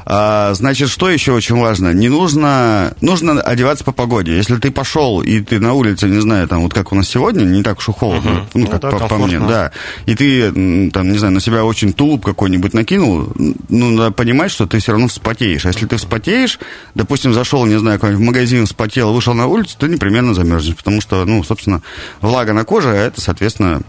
А, 0.05 0.53
значит, 0.55 0.89
что 0.89 1.11
еще 1.11 1.33
очень 1.33 1.57
важно? 1.57 1.93
Не 1.93 2.09
нужно... 2.09 2.95
Нужно 3.01 3.41
одеваться 3.41 3.85
по 3.85 3.93
погоде. 3.93 4.37
Если 4.37 4.57
ты 4.57 4.71
пошел, 4.71 5.23
и 5.23 5.41
ты 5.41 5.61
на 5.61 5.75
улице, 5.75 6.09
не 6.09 6.21
знаю, 6.21 6.49
там, 6.49 6.63
вот 6.63 6.75
как 6.75 6.93
у 6.93 6.95
нас 6.95 7.09
сегодня, 7.09 7.45
не 7.45 7.63
так 7.63 7.79
уж 7.79 7.89
и 7.89 7.93
холодно, 7.93 8.31
uh-huh. 8.31 8.47
ну, 8.55 8.67
как 8.67 8.83
ну, 8.83 8.91
да, 8.91 8.99
по, 8.99 9.09
по 9.09 9.19
мне, 9.19 9.39
да, 9.39 9.73
и 10.07 10.15
ты, 10.15 10.91
там, 10.91 11.13
не 11.13 11.19
знаю, 11.19 11.35
на 11.35 11.41
себя 11.41 11.65
очень 11.65 11.93
тулуп 11.93 12.25
какой-нибудь 12.25 12.75
накинул, 12.75 13.33
ну, 13.37 13.91
надо 13.91 14.11
понимать, 14.13 14.51
что 14.51 14.67
ты 14.67 14.79
все 14.79 14.93
равно 14.93 15.09
вспотеешь. 15.09 15.65
А 15.67 15.69
если 15.69 15.87
ты 15.87 15.97
вспотеешь, 15.97 16.59
допустим, 16.95 17.33
зашел, 17.33 17.65
не 17.67 17.79
знаю, 17.79 17.99
в 18.01 18.21
магазин, 18.21 18.67
вспотел, 18.67 19.13
вышел 19.13 19.35
на 19.35 19.47
улицу, 19.47 19.77
ты 19.79 19.89
непременно 19.89 20.35
замерзнешь, 20.35 20.77
потому 20.77 21.01
что, 21.01 21.25
ну, 21.25 21.43
собственно, 21.45 21.83
влага 22.21 22.53
на 22.53 22.65
коже, 22.65 22.91
а 22.91 22.95
это, 22.95 23.21
соответственно, 23.21 23.83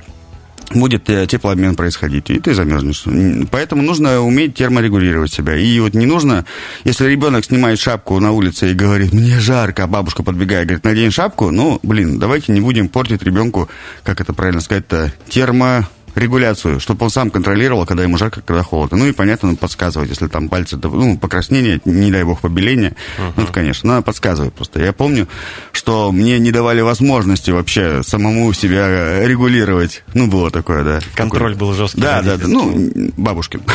будет 0.72 1.10
э, 1.10 1.28
теплообмен 1.28 1.76
происходить, 1.76 2.30
и 2.30 2.40
ты 2.40 2.54
замерзнешь. 2.54 3.06
Поэтому 3.52 3.82
нужно 3.82 4.22
уметь 4.22 4.56
терморегулировать 4.56 5.32
себя. 5.32 5.56
И 5.56 5.80
вот 5.80 5.94
не 5.94 6.06
нужно, 6.06 6.46
если 6.84 7.08
ребенок 7.08 7.46
снимает 7.46 7.80
шапку 7.80 8.20
на 8.20 8.32
улице 8.32 8.72
и 8.72 8.74
говорит, 8.74 9.14
мне 9.14 9.40
жарко, 9.40 9.84
а 9.84 9.88
бабушка 9.88 10.24
подбегает, 10.24 10.68
говорит, 10.68 10.84
надень 10.84 11.12
шапку, 11.12 11.52
ну, 11.52 11.80
блин, 11.84 12.20
давайте 12.20 12.52
не 12.52 12.62
будем 12.62 12.90
портить 12.90 13.24
ребенку, 13.24 13.70
как 14.04 14.22
это 14.22 14.34
правильно 14.34 14.62
сказать-то, 14.62 15.12
термо 15.28 15.88
регуляцию, 16.16 16.80
чтобы 16.80 17.06
он 17.06 17.10
сам 17.10 17.30
контролировал, 17.30 17.86
когда 17.86 18.04
ему 18.04 18.18
жарко, 18.18 18.42
когда 18.42 18.64
холодно. 18.64 18.98
Ну 18.98 19.08
и, 19.08 19.12
понятно, 19.12 19.56
подсказывать, 19.56 20.10
если 20.10 20.28
там 20.28 20.50
пальцы, 20.50 20.78
ну, 20.82 21.18
покраснение, 21.18 21.82
не 21.86 22.12
дай 22.12 22.24
бог, 22.24 22.42
побеление. 22.42 22.96
Uh-huh. 23.18 23.34
Ну, 23.36 23.44
это, 23.44 23.52
конечно, 23.52 23.90
надо 23.90 24.02
подсказывать 24.04 24.54
просто. 24.54 24.82
Я 24.82 24.94
помню, 24.94 25.28
что 25.72 26.12
мне 26.12 26.40
не 26.40 26.52
давали 26.52 26.82
возможности 26.82 27.52
вообще 27.52 28.04
самому 28.04 28.52
себя 28.54 29.26
регулировать. 29.26 30.04
Ну, 30.14 30.28
было 30.28 30.52
такое, 30.52 30.84
да. 30.84 31.00
Контроль 31.16 31.56
был 31.56 31.74
жесткий. 31.74 32.02
Да, 32.02 32.22
да, 32.22 32.38
да. 32.38 32.48
Ну, 32.48 32.92
бабушкин. 33.18 33.62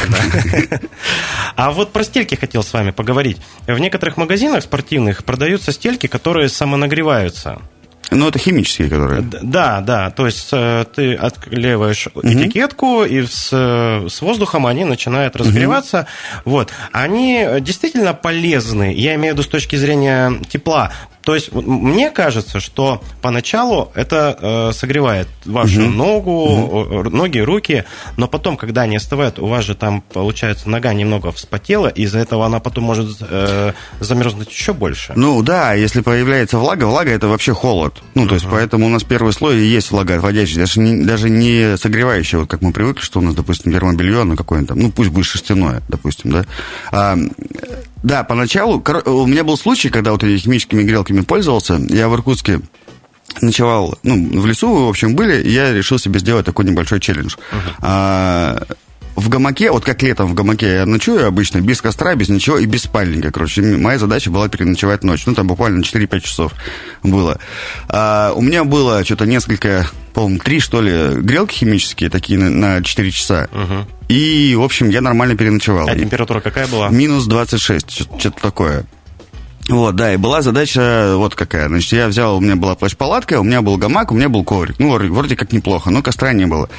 А 1.57 1.73
вот 1.73 1.93
про 1.93 2.05
стельки 2.05 2.35
хотел 2.37 2.63
с 2.63 2.73
вами 2.73 2.93
поговорить. 2.93 3.39
В 3.67 3.79
некоторых 3.79 4.17
магазинах 4.17 4.63
спортивных 4.63 5.25
продаются 5.25 5.73
стельки, 5.73 6.07
которые 6.07 6.49
самонагреваются. 6.49 7.61
Ну, 8.11 8.29
это 8.29 8.39
химические, 8.39 8.89
которые. 8.89 9.23
Да, 9.23 9.81
да. 9.81 10.11
То 10.11 10.27
есть 10.27 10.49
э, 10.53 10.85
ты 10.95 11.15
отклеиваешь 11.15 12.09
угу. 12.09 12.27
этикетку, 12.27 13.05
и 13.05 13.23
с, 13.23 13.51
с 13.51 14.21
воздухом 14.21 14.67
они 14.67 14.85
начинают 14.85 15.37
разогреваться. 15.37 16.07
Угу. 16.45 16.51
Вот. 16.51 16.73
Они 16.93 17.47
действительно 17.61 18.15
полезны, 18.15 18.95
я 18.95 19.15
имею 19.15 19.35
в 19.35 19.39
виду 19.39 19.43
с 19.43 19.51
точки 19.51 19.77
зрения 19.77 20.33
тепла. 20.49 20.93
То 21.29 21.35
есть 21.35 21.53
мне 21.53 22.11
кажется, 22.11 22.59
что 22.59 23.03
поначалу 23.21 23.93
это 23.95 24.39
э, 24.41 24.73
согревает 24.73 25.29
вашу 25.45 25.83
угу. 25.83 25.91
ногу, 25.91 26.33
угу. 26.33 27.11
ноги, 27.11 27.39
руки, 27.39 27.85
но 28.17 28.29
потом, 28.29 28.57
когда 28.57 28.81
они 28.83 28.97
остывают, 28.97 29.39
у 29.39 29.47
вас 29.47 29.67
же 29.67 29.75
там, 29.75 30.01
получается, 30.01 30.71
нога 30.71 30.95
немного 30.95 31.31
вспотела, 31.31 31.89
и 31.89 32.05
из-за 32.05 32.21
этого 32.21 32.47
она 32.47 32.61
потом 32.61 32.85
может 32.85 33.19
э, 33.21 33.75
замерзнуть 34.01 34.51
еще 34.51 34.73
больше. 34.73 35.13
Ну 35.17 35.43
да, 35.43 35.75
если 35.75 36.01
появляется 36.01 36.57
влага, 36.57 36.85
влага 36.85 37.11
это 37.11 37.29
вообще 37.29 37.53
холод. 37.53 37.97
Ну, 38.15 38.27
то 38.27 38.35
есть, 38.35 38.47
поэтому 38.51 38.87
у 38.87 38.89
нас 38.89 39.05
первый 39.05 39.35
слой 39.35 39.59
и 39.59 39.67
есть 39.67 39.91
влага 39.91 40.15
отводящая, 40.15 40.61
даже 40.61 40.81
не, 40.81 41.05
даже 41.05 41.29
не 41.29 41.77
согревающая, 41.77 42.39
вот 42.39 42.49
как 42.49 42.63
мы 42.63 42.73
привыкли, 42.73 43.03
что 43.03 43.19
у 43.19 43.23
нас, 43.23 43.35
допустим, 43.35 43.71
термобелье, 43.71 44.25
ну, 44.25 44.35
какое-нибудь 44.35 44.69
там, 44.71 44.79
ну, 44.79 44.91
пусть 44.91 45.11
будет 45.11 45.27
шерстяное, 45.27 45.83
допустим, 45.89 46.31
да. 46.31 46.47
А, 46.91 47.19
да, 48.03 48.25
поначалу, 48.25 48.83
у 49.07 49.27
меня 49.27 49.45
был 49.45 49.57
случай, 49.57 49.89
когда 49.89 50.13
вот 50.13 50.23
этими 50.23 50.39
химическими 50.39 50.83
грелками 50.83 51.21
пользовался, 51.21 51.81
я 51.89 52.09
в 52.09 52.15
Иркутске 52.15 52.61
ночевал, 53.41 53.99
ну, 54.03 54.41
в 54.41 54.47
лесу, 54.47 54.87
в 54.87 54.89
общем, 54.89 55.15
были, 55.15 55.43
и 55.43 55.51
я 55.51 55.73
решил 55.73 55.99
себе 55.99 56.19
сделать 56.21 56.47
такой 56.47 56.65
небольшой 56.65 57.01
челлендж. 57.01 57.37
Uh-huh. 57.37 57.75
А, 57.83 58.63
в 59.19 59.29
гамаке, 59.29 59.71
вот 59.71 59.85
как 59.85 60.03
летом 60.03 60.29
в 60.29 60.35
гамаке 60.35 60.75
я 60.75 60.87
ночую 60.87 61.27
обычно, 61.27 61.61
без 61.61 61.83
костра, 61.83 62.15
без 62.15 62.29
ничего 62.29 62.59
и 62.59 62.67
без 62.67 62.83
спальника, 62.83 63.31
короче. 63.33 63.63
Моя 63.63 63.99
задача 63.99 64.31
была 64.31 64.49
переночевать 64.49 65.03
ночь. 65.03 65.27
Ну, 65.27 65.35
там 65.35 65.47
буквально 65.47 65.83
4-5 65.83 66.21
часов 66.21 66.53
было. 67.03 67.39
А, 67.89 68.33
у 68.35 68.41
меня 68.41 68.65
было 68.65 69.05
что-то 69.05 69.27
несколько, 69.27 69.87
по-моему, 70.15 70.39
три, 70.39 70.61
что 70.61 70.81
ли, 70.81 71.21
грелки 71.21 71.55
химические, 71.55 72.11
такие 72.11 72.39
на, 72.39 72.51
на 72.51 72.83
4 72.83 73.11
часа. 73.11 73.49
Угу. 73.53 73.89
И, 74.09 74.55
в 74.57 74.63
общем, 74.63 74.89
я 74.89 75.01
нормально 75.01 75.37
переночевал. 75.37 75.89
А 75.89 75.97
температура 75.97 76.41
какая 76.41 76.67
была? 76.67 76.89
Минус 76.89 77.27
26, 77.27 77.91
что-то 78.19 78.41
такое. 78.41 78.85
Вот, 79.69 79.97
да, 79.97 80.15
и 80.15 80.17
была 80.17 80.41
задача 80.41 81.13
вот 81.17 81.35
какая. 81.35 81.69
Значит, 81.69 81.93
я 81.93 82.09
взял, 82.09 82.39
у 82.39 82.41
меня 82.41 82.57
была 82.57 82.75
плащ-палатка, 82.75 83.39
у 83.39 83.45
меня 83.45 83.61
был 83.61 83.77
гамак, 83.77 84.11
у 84.11 84.15
меня 84.15 84.31
был 84.31 84.43
коврик. 84.43 84.79
Ну, 84.79 84.99
вроде 85.13 85.37
как 85.37 85.53
неплохо, 85.53 85.91
но 85.91 86.03
костра 86.03 86.33
не 86.33 86.47
было. 86.47 86.71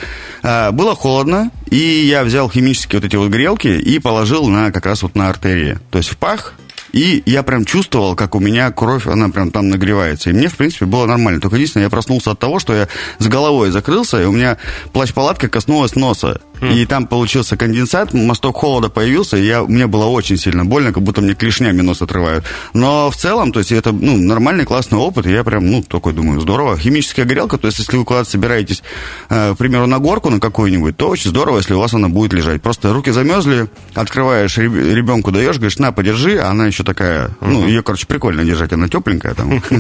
А, 0.41 0.71
было 0.71 0.95
холодно, 0.95 1.51
и 1.69 1.77
я 1.77 2.23
взял 2.23 2.49
химические 2.49 2.99
вот 2.99 3.07
эти 3.07 3.15
вот 3.15 3.29
грелки 3.29 3.67
и 3.67 3.99
положил 3.99 4.47
на 4.47 4.71
как 4.71 4.87
раз 4.87 5.03
вот 5.03 5.15
на 5.15 5.29
артерии. 5.29 5.77
То 5.91 5.99
есть 5.99 6.09
в 6.09 6.17
пах, 6.17 6.55
и 6.91 7.21
я 7.25 7.43
прям 7.43 7.65
чувствовал, 7.65 8.15
как 8.15 8.33
у 8.35 8.39
меня 8.39 8.71
кровь, 8.71 9.05
она 9.05 9.29
прям 9.29 9.51
там 9.51 9.69
нагревается. 9.69 10.29
И 10.29 10.33
мне, 10.33 10.47
в 10.47 10.57
принципе, 10.57 10.85
было 10.85 11.05
нормально. 11.05 11.39
Только 11.39 11.57
единственное, 11.57 11.85
я 11.85 11.89
проснулся 11.89 12.31
от 12.31 12.39
того, 12.39 12.59
что 12.59 12.73
я 12.73 12.87
с 13.19 13.27
головой 13.27 13.69
закрылся, 13.69 14.21
и 14.21 14.25
у 14.25 14.31
меня 14.31 14.57
плащ-палатка 14.93 15.47
коснулась 15.47 15.95
носа. 15.95 16.41
И 16.61 16.85
там 16.85 17.07
получился 17.07 17.57
конденсат, 17.57 18.13
мосток 18.13 18.57
холода 18.57 18.89
появился, 18.89 19.37
и 19.37 19.45
я, 19.45 19.63
мне 19.63 19.87
было 19.87 20.05
очень 20.05 20.37
сильно 20.37 20.65
больно, 20.65 20.91
как 20.91 21.03
будто 21.03 21.21
мне 21.21 21.33
клешнями 21.33 21.81
нос 21.81 22.01
отрывают. 22.01 22.45
Но 22.73 23.09
в 23.09 23.15
целом, 23.15 23.51
то 23.51 23.59
есть 23.59 23.71
это 23.71 23.91
ну, 23.91 24.17
нормальный, 24.17 24.65
классный 24.65 24.97
опыт, 24.97 25.25
и 25.25 25.31
я 25.31 25.43
прям, 25.43 25.69
ну, 25.69 25.83
такой 25.83 26.13
думаю, 26.13 26.41
здорово. 26.41 26.77
Химическая 26.77 27.25
горелка, 27.25 27.57
то 27.57 27.67
есть 27.67 27.79
если 27.79 27.97
вы 27.97 28.05
куда-то 28.05 28.29
собираетесь, 28.29 28.83
э, 29.29 29.53
к 29.53 29.57
примеру, 29.57 29.87
на 29.87 29.99
горку 29.99 30.29
на 30.29 30.39
какую-нибудь, 30.39 30.97
то 30.97 31.09
очень 31.09 31.29
здорово, 31.29 31.57
если 31.57 31.73
у 31.73 31.79
вас 31.79 31.93
она 31.93 32.09
будет 32.09 32.33
лежать. 32.33 32.61
Просто 32.61 32.93
руки 32.93 33.11
замерзли, 33.11 33.67
открываешь, 33.93 34.57
ребенку 34.57 35.31
даешь, 35.31 35.55
говоришь, 35.57 35.79
на, 35.79 35.91
подержи, 35.91 36.37
а 36.37 36.49
она 36.49 36.67
еще 36.67 36.83
такая, 36.83 37.31
ну, 37.41 37.67
ее, 37.67 37.83
короче, 37.83 38.05
прикольно 38.05 38.43
держать, 38.43 38.73
она 38.73 38.87
тепленькая 38.87 39.33
там. 39.33 39.61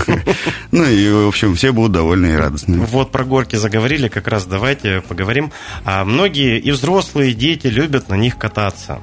Ну, 0.71 0.85
и, 0.85 1.09
в 1.11 1.27
общем, 1.27 1.55
все 1.55 1.71
будут 1.71 1.93
довольны 1.93 2.27
и 2.27 2.35
радостны. 2.35 2.79
Вот 2.79 3.11
про 3.11 3.23
горки 3.23 3.55
заговорили, 3.55 4.07
как 4.07 4.27
раз 4.27 4.45
давайте 4.45 5.01
поговорим. 5.01 5.51
А 5.83 6.05
многие 6.05 6.59
и 6.69 6.71
взрослые, 6.71 7.31
и 7.31 7.33
дети 7.33 7.67
любят 7.67 8.09
на 8.09 8.15
них 8.15 8.37
кататься. 8.37 9.01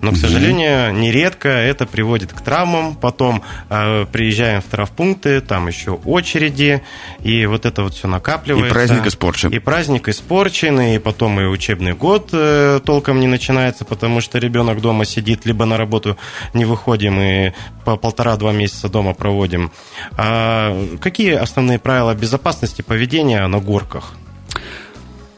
Но, 0.00 0.12
к 0.12 0.16
сожалению, 0.16 0.92
нередко 0.92 1.48
это 1.48 1.86
приводит 1.86 2.32
к 2.32 2.40
травмам. 2.40 2.96
Потом 2.96 3.42
э, 3.70 4.06
приезжаем 4.06 4.60
в 4.60 4.64
травпункты, 4.64 5.40
там 5.40 5.68
еще 5.68 5.92
очереди, 5.92 6.82
и 7.22 7.46
вот 7.46 7.66
это 7.66 7.82
вот 7.82 7.94
все 7.94 8.08
накапливается. 8.08 8.68
И 8.68 8.72
праздник 8.72 9.06
испорчен. 9.06 9.50
И 9.50 9.58
праздник 9.58 10.08
испорчен, 10.08 10.80
и 10.80 10.98
потом 10.98 11.40
и 11.40 11.44
учебный 11.44 11.94
год 11.94 12.30
э, 12.32 12.80
толком 12.84 13.20
не 13.20 13.26
начинается, 13.26 13.84
потому 13.84 14.20
что 14.20 14.38
ребенок 14.38 14.80
дома 14.80 15.04
сидит, 15.04 15.46
либо 15.46 15.64
на 15.64 15.76
работу 15.76 16.18
не 16.52 16.64
выходим 16.64 17.20
и 17.20 17.52
по 17.84 17.96
полтора-два 17.96 18.52
месяца 18.52 18.88
дома 18.88 19.14
проводим. 19.14 19.70
А 20.18 20.76
какие 21.00 21.34
основные 21.34 21.78
правила 21.78 22.14
безопасности 22.14 22.82
поведения 22.82 23.46
на 23.46 23.60
горках? 23.60 24.14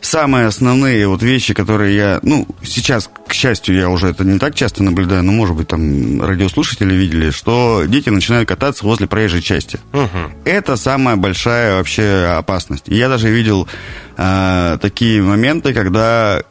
Самые 0.09 0.47
основные 0.47 1.07
вот 1.07 1.23
вещи, 1.23 1.55
которые 1.55 1.97
я, 1.97 2.21
ну, 2.23 2.47
сейчас, 2.63 3.11
к 3.27 3.33
счастью, 3.33 3.77
я 3.77 3.91
уже 3.91 4.09
это 4.09 4.25
не 4.25 4.39
так 4.39 4.55
часто 4.55 4.83
наблюдаю, 4.83 5.23
но, 5.23 5.33
может 5.33 5.55
быть, 5.55 5.69
там 5.69 6.23
радиослушатели 6.23 6.95
видели, 6.95 7.31
что 7.31 7.85
дети 7.87 8.09
начинают 8.09 8.49
кататься 8.49 8.85
возле 8.85 9.07
проезжей 9.07 9.43
части. 9.43 9.79
Угу. 9.93 10.33
Это 10.45 10.77
самая 10.77 11.17
большая 11.17 11.77
вообще 11.77 12.35
опасность. 12.37 12.85
Я 12.87 13.09
даже 13.09 13.29
видел 13.29 13.69
э, 14.17 14.79
такие 14.81 15.23
моменты, 15.23 15.75
когда 15.75 16.43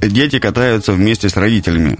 дети 0.00 0.38
катаются 0.38 0.92
вместе 0.92 1.28
с 1.28 1.36
родителями. 1.36 1.98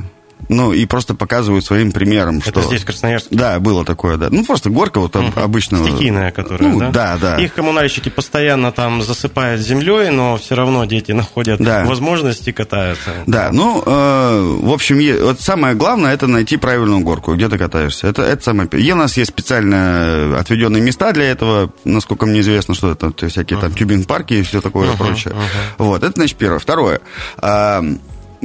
Ну, 0.49 0.73
и 0.73 0.87
просто 0.87 1.15
показывают 1.15 1.65
своим 1.65 1.93
примером, 1.93 2.41
что... 2.41 2.51
Это 2.51 2.63
здесь, 2.63 2.83
в 2.83 2.87
Красноярске? 2.87 3.35
Да, 3.35 3.59
было 3.61 3.85
такое, 3.85 4.17
да. 4.17 4.29
Ну, 4.31 4.45
просто 4.45 4.71
горка 4.71 5.01
вот 5.01 5.17
угу. 5.17 5.33
обычно... 5.37 5.79
Стихийная, 5.79 6.31
которая, 6.31 6.71
ну, 6.71 6.79
да? 6.79 6.91
Да, 6.91 7.19
да. 7.21 7.37
Их 7.37 7.55
коммунальщики 7.55 8.09
постоянно 8.09 8.73
там 8.73 9.03
засыпают 9.03 9.61
землей, 9.61 10.11
но 10.11 10.37
все 10.37 10.55
равно 10.55 10.85
дети 10.85 11.13
находят 11.13 11.61
да. 11.61 11.85
возможности 11.85 12.53
катаются. 12.53 13.11
Да, 13.27 13.51
ну, 13.53 13.83
э, 13.85 14.57
в 14.63 14.73
общем, 14.73 14.99
вот 15.25 15.41
самое 15.41 15.75
главное, 15.75 16.15
это 16.15 16.27
найти 16.27 16.57
правильную 16.57 17.01
горку, 17.01 17.35
где 17.35 17.49
ты 17.49 17.59
катаешься. 17.59 18.07
Это, 18.07 18.23
это 18.23 18.43
самое... 18.43 18.69
И 18.73 18.93
у 18.93 18.97
нас 18.97 19.17
есть 19.17 19.31
специально 19.31 20.39
отведенные 20.39 20.83
места 20.83 21.13
для 21.13 21.25
этого, 21.25 21.73
насколько 21.85 22.27
мне 22.27 22.41
известно, 22.41 22.75
что 22.75 22.93
это 22.93 23.11
то 23.11 23.25
есть, 23.25 23.35
всякие 23.35 23.59
uh-huh. 23.59 23.63
там 23.63 23.75
тюбинг-парки 23.75 24.35
и 24.35 24.43
все 24.43 24.61
такое 24.61 24.91
uh-huh, 24.91 24.97
прочее. 24.97 25.35
Uh-huh. 25.35 25.85
Вот, 25.87 26.03
это, 26.03 26.13
значит, 26.15 26.37
первое. 26.37 26.59
Второе. 26.59 27.01
Э, 27.41 27.83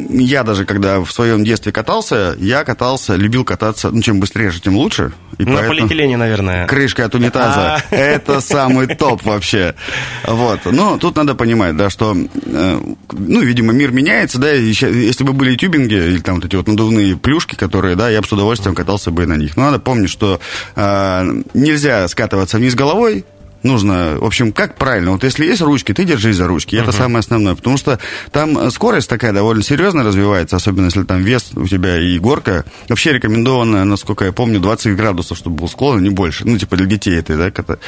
я 0.09 0.43
даже, 0.43 0.65
когда 0.65 0.99
в 0.99 1.11
своем 1.11 1.43
детстве 1.43 1.71
катался, 1.71 2.35
я 2.39 2.63
катался, 2.63 3.15
любил 3.15 3.43
кататься, 3.43 3.91
ну, 3.91 4.01
чем 4.01 4.19
быстрее, 4.19 4.51
тем 4.51 4.75
лучше. 4.75 5.11
И 5.37 5.45
На 5.45 5.63
полиэтилене, 5.63 6.17
наверное. 6.17 6.67
Крышка 6.67 7.05
от 7.05 7.15
унитаза. 7.15 7.75
А. 7.75 7.81
Это 7.95 8.41
самый 8.41 8.87
топ 8.87 9.23
вообще. 9.23 9.75
Вот. 10.25 10.59
Но 10.65 10.97
тут 10.97 11.15
надо 11.15 11.35
понимать, 11.35 11.75
да, 11.77 11.89
что, 11.89 12.15
э, 12.15 12.81
ну, 13.11 13.41
видимо, 13.41 13.73
мир 13.73 13.91
меняется, 13.91 14.39
да, 14.39 14.51
если 14.51 15.23
бы 15.23 15.33
были 15.33 15.55
тюбинги 15.55 15.95
или 15.95 16.19
там 16.19 16.35
вот 16.35 16.45
эти 16.45 16.55
вот 16.55 16.67
надувные 16.67 17.17
плюшки, 17.17 17.55
которые, 17.55 17.95
да, 17.95 18.09
я 18.09 18.21
бы 18.21 18.27
с 18.27 18.31
удовольствием 18.31 18.75
катался 18.75 19.11
бы 19.11 19.25
на 19.25 19.35
них. 19.35 19.57
Но 19.57 19.63
надо 19.63 19.79
помнить, 19.79 20.09
что 20.09 20.39
э, 20.75 21.41
нельзя 21.53 22.07
скатываться 22.07 22.57
вниз 22.57 22.75
головой, 22.75 23.25
нужно, 23.63 24.17
в 24.19 24.25
общем, 24.25 24.51
как 24.51 24.75
правильно, 24.77 25.11
вот 25.11 25.23
если 25.23 25.45
есть 25.45 25.61
ручки, 25.61 25.93
ты 25.93 26.03
держись 26.03 26.35
за 26.35 26.47
ручки, 26.47 26.75
uh-huh. 26.75 26.83
это 26.83 26.91
самое 26.91 27.19
основное, 27.19 27.55
потому 27.55 27.77
что 27.77 27.99
там 28.31 28.71
скорость 28.71 29.09
такая 29.09 29.33
довольно 29.33 29.63
серьезно 29.63 30.03
развивается, 30.03 30.55
особенно 30.55 30.85
если 30.85 31.03
там 31.03 31.21
вес 31.21 31.51
у 31.55 31.67
тебя 31.67 31.99
и 31.99 32.17
горка. 32.19 32.65
Вообще 32.89 33.13
рекомендовано, 33.13 33.85
насколько 33.85 34.25
я 34.25 34.31
помню, 34.31 34.59
20 34.59 34.95
градусов, 34.95 35.37
чтобы 35.37 35.57
был 35.57 35.69
склон, 35.69 36.01
не 36.01 36.09
больше, 36.09 36.45
ну, 36.45 36.57
типа 36.57 36.77
для 36.77 36.85
детей 36.85 37.19
это, 37.19 37.37
да, 37.37 37.47
это. 37.47 37.79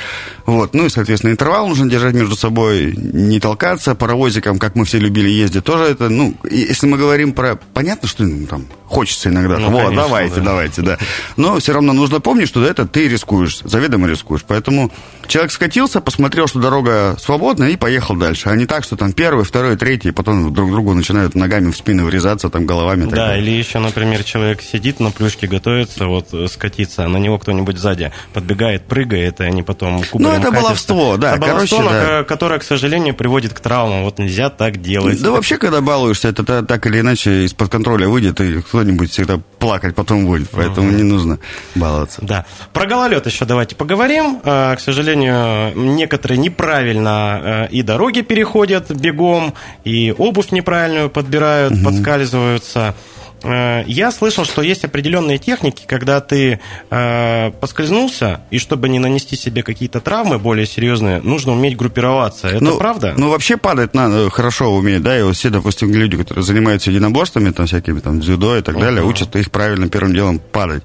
Вот, 0.46 0.74
ну 0.74 0.86
и, 0.86 0.90
соответственно, 0.90 1.32
интервал 1.32 1.68
нужно 1.68 1.90
держать 1.90 2.14
между 2.14 2.36
собой, 2.36 2.94
не 2.96 3.40
толкаться, 3.40 3.96
паровозиком, 3.96 4.60
как 4.60 4.76
мы 4.76 4.86
все 4.86 5.00
любили 5.00 5.30
ездить, 5.30 5.64
тоже 5.64 5.86
это, 5.86 6.10
ну, 6.10 6.36
если 6.50 6.88
мы 6.88 6.98
говорим 6.98 7.34
про, 7.34 7.60
понятно, 7.74 8.08
что 8.08 8.24
ну, 8.24 8.46
там 8.48 8.66
хочется 8.94 9.30
иногда, 9.30 9.58
ну, 9.58 9.70
вот, 9.70 9.82
конечно, 9.86 10.04
давайте, 10.04 10.36
да. 10.36 10.42
давайте, 10.42 10.82
да, 10.82 10.98
но 11.36 11.60
все 11.60 11.74
равно 11.74 11.94
нужно 11.94 12.20
помнить, 12.20 12.48
что 12.48 12.64
это 12.64 12.86
ты 12.86 13.08
рискуешь, 13.08 13.60
заведомо 13.64 14.08
рискуешь, 14.08 14.44
поэтому 14.48 14.92
человек 15.28 15.52
скатился, 15.52 16.00
посмотрел, 16.02 16.48
что 16.48 16.60
дорога 16.60 17.18
свободна, 17.20 17.66
и 17.66 17.76
поехал 17.76 18.16
дальше. 18.16 18.50
А 18.50 18.56
не 18.56 18.66
так, 18.66 18.84
что 18.84 18.96
там 18.96 19.14
первый, 19.14 19.46
второй, 19.46 19.76
третий, 19.78 20.12
потом 20.12 20.54
друг 20.54 20.72
другу 20.72 20.94
начинают 20.94 21.36
ногами 21.36 21.72
в 21.72 21.78
спину 21.78 22.06
врезаться, 22.06 22.50
там 22.50 22.66
головами. 22.66 23.06
Да, 23.06 23.16
далее. 23.16 23.44
или 23.44 23.52
еще, 23.52 23.80
например, 23.80 24.24
человек 24.24 24.62
сидит 24.62 25.00
на 25.00 25.12
плюшке, 25.12 25.48
готовится 25.48 26.06
вот 26.08 26.34
э, 26.34 26.48
скатиться, 26.48 27.06
а 27.06 27.08
на 27.08 27.18
него 27.18 27.38
кто-нибудь 27.40 27.78
сзади 27.78 28.12
подбегает, 28.34 28.84
прыгает, 28.84 29.42
и 29.42 29.44
они 29.44 29.64
потом 29.64 30.04
Ну, 30.14 30.30
это 30.30 30.42
катятся. 30.42 30.62
баловство, 30.62 31.18
да. 31.18 31.36
Это 31.36 31.46
короче, 31.46 31.76
баловство, 31.76 31.90
да. 31.90 32.24
которое, 32.24 32.60
к 32.60 32.64
сожалению, 32.64 33.16
приводит 33.16 33.54
к 33.54 33.60
травмам. 33.60 34.04
Вот 34.04 34.20
нельзя 34.20 34.50
так 34.50 34.82
делать. 34.82 35.22
Да 35.22 35.32
вообще, 35.32 35.58
когда 35.58 35.82
балуешься, 35.82 36.28
это 36.28 36.64
так 36.64 36.86
или 36.86 37.00
иначе 37.00 37.46
из-под 37.46 37.70
контроля 37.70 38.08
выйдет, 38.08 38.40
и 38.42 38.62
кто-нибудь 38.84 39.12
всегда 39.12 39.40
плакать 39.60 39.96
потом 39.96 40.26
будет. 40.26 40.50
Поэтому 40.50 40.88
угу. 40.88 40.96
не 40.96 41.04
нужно 41.04 41.40
баловаться. 41.76 42.20
Да. 42.22 42.46
Про 42.74 42.86
гололед 42.86 43.26
еще 43.26 43.46
давайте 43.46 43.76
поговорим. 43.76 44.42
А, 44.44 44.76
к 44.76 44.80
сожалению, 44.80 45.74
некоторые 45.76 46.38
неправильно 46.38 47.42
э, 47.44 47.68
и 47.72 47.82
дороги 47.82 48.22
переходят 48.22 48.92
бегом, 48.92 49.54
и 49.86 50.14
обувь 50.18 50.52
неправильную 50.52 51.10
подбирают, 51.10 51.74
угу. 51.74 51.86
подскальзываются. 51.86 52.96
Э, 53.44 53.84
я 53.88 54.12
слышал, 54.12 54.46
что 54.46 54.62
есть 54.62 54.84
определенные 54.84 55.38
техники, 55.38 55.84
когда 55.86 56.22
ты 56.22 56.60
э, 56.90 57.52
поскользнулся, 57.60 58.42
и 58.50 58.58
чтобы 58.58 58.90
не 58.90 59.00
нанести 59.00 59.36
себе 59.36 59.64
какие-то 59.64 60.00
травмы 60.00 60.40
более 60.40 60.66
серьезные, 60.66 61.22
нужно 61.22 61.54
уметь 61.54 61.78
группироваться. 61.78 62.48
Это 62.48 62.64
ну, 62.64 62.78
правда? 62.78 63.14
Ну, 63.18 63.30
вообще 63.30 63.58
падать 63.58 63.94
надо 63.94 64.30
хорошо 64.30 64.74
уметь, 64.74 65.02
да, 65.02 65.18
и 65.18 65.24
вот 65.24 65.36
все, 65.36 65.50
допустим, 65.50 65.92
люди, 65.92 66.18
которые 66.18 66.44
занимаются 66.44 66.90
единоборствами, 66.90 67.52
там, 67.52 67.68
всякими, 67.68 68.00
там, 68.00 68.20
дзюдо 68.20 68.58
и 68.58 68.62
так 68.62 68.76
uh-huh. 68.76 68.82
далее, 68.82 69.04
учат 69.04 69.36
их 69.36 69.52
правильно 69.52 69.90
первым 69.90 70.14
делом 70.14 70.40
падать. 70.40 70.84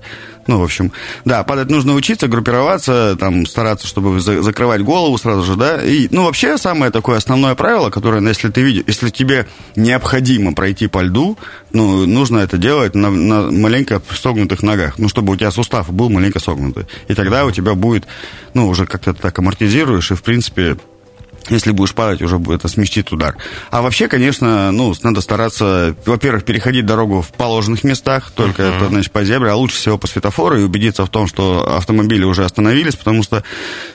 Ну, 0.48 0.58
в 0.58 0.64
общем, 0.64 0.92
да, 1.26 1.44
падать 1.44 1.70
нужно 1.70 1.94
учиться, 1.94 2.26
группироваться, 2.26 3.16
там, 3.20 3.44
стараться, 3.46 3.86
чтобы 3.86 4.18
за- 4.18 4.42
закрывать 4.42 4.82
голову 4.82 5.16
сразу 5.18 5.42
же, 5.42 5.56
да. 5.56 5.84
И, 5.84 6.08
ну, 6.10 6.24
вообще, 6.24 6.56
самое 6.56 6.90
такое 6.90 7.18
основное 7.18 7.54
правило, 7.54 7.90
которое, 7.90 8.20
ну, 8.20 8.30
если 8.30 8.48
ты 8.48 8.62
видишь, 8.62 8.84
если 8.86 9.10
тебе 9.10 9.46
необходимо 9.76 10.54
пройти 10.54 10.86
по 10.86 11.02
льду, 11.02 11.38
ну, 11.72 12.06
нужно 12.06 12.38
это 12.38 12.56
делать 12.56 12.94
на, 12.94 13.10
на 13.10 13.50
маленько 13.50 14.00
согнутых 14.10 14.62
ногах, 14.62 14.98
ну, 14.98 15.08
чтобы 15.08 15.34
у 15.34 15.36
тебя 15.36 15.50
сустав 15.50 15.92
был 15.92 16.08
маленько 16.08 16.40
согнутый. 16.40 16.86
И 17.08 17.14
тогда 17.14 17.44
у 17.44 17.50
тебя 17.50 17.74
будет, 17.74 18.06
ну, 18.54 18.68
уже 18.68 18.86
как-то 18.86 19.12
так 19.12 19.38
амортизируешь, 19.38 20.10
и, 20.10 20.14
в 20.14 20.22
принципе, 20.22 20.78
если 21.48 21.72
будешь 21.72 21.94
падать, 21.94 22.22
уже 22.22 22.40
это 22.50 22.68
смягчит 22.68 23.12
удар. 23.12 23.36
А 23.70 23.82
вообще, 23.82 24.08
конечно, 24.08 24.72
ну, 24.72 24.94
надо 25.02 25.20
стараться, 25.20 25.94
во-первых, 26.04 26.44
переходить 26.44 26.86
дорогу 26.86 27.22
в 27.22 27.28
положенных 27.28 27.84
местах, 27.84 28.30
только 28.34 28.62
uh-huh. 28.62 28.76
это, 28.76 28.88
значит, 28.88 29.12
по 29.12 29.24
зебре, 29.24 29.50
а 29.50 29.54
лучше 29.54 29.76
всего 29.76 29.98
по 29.98 30.06
светофору 30.06 30.58
и 30.58 30.62
убедиться 30.62 31.04
в 31.04 31.08
том, 31.08 31.26
что 31.26 31.76
автомобили 31.76 32.24
уже 32.24 32.44
остановились, 32.44 32.96
потому 32.96 33.22
что 33.22 33.42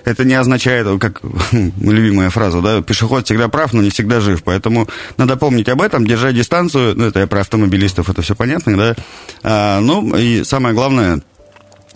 это 0.06 0.24
не 0.24 0.34
означает, 0.34 0.88
как 1.00 1.22
любимая 1.52 2.30
фраза, 2.30 2.62
да, 2.62 2.82
пешеход 2.82 3.26
всегда 3.26 3.48
прав, 3.48 3.74
но 3.74 3.82
не 3.82 3.90
всегда 3.90 4.20
жив, 4.20 4.44
поэтому 4.44 4.88
надо 5.18 5.38
помнить 5.38 5.70
об 5.70 5.82
этом, 5.82 6.06
держать 6.06 6.36
дистанцию, 6.36 6.98
ну, 6.98 7.06
это 7.06 7.20
я 7.20 7.28
про 7.28 7.42
автомобилистов, 7.42 8.10
это 8.10 8.22
все 8.22 8.36
понятно, 8.36 8.78
да, 8.78 8.96
а, 9.44 9.80
ну, 9.80 10.16
и 10.16 10.44
самое 10.44 10.74
главное, 10.74 11.22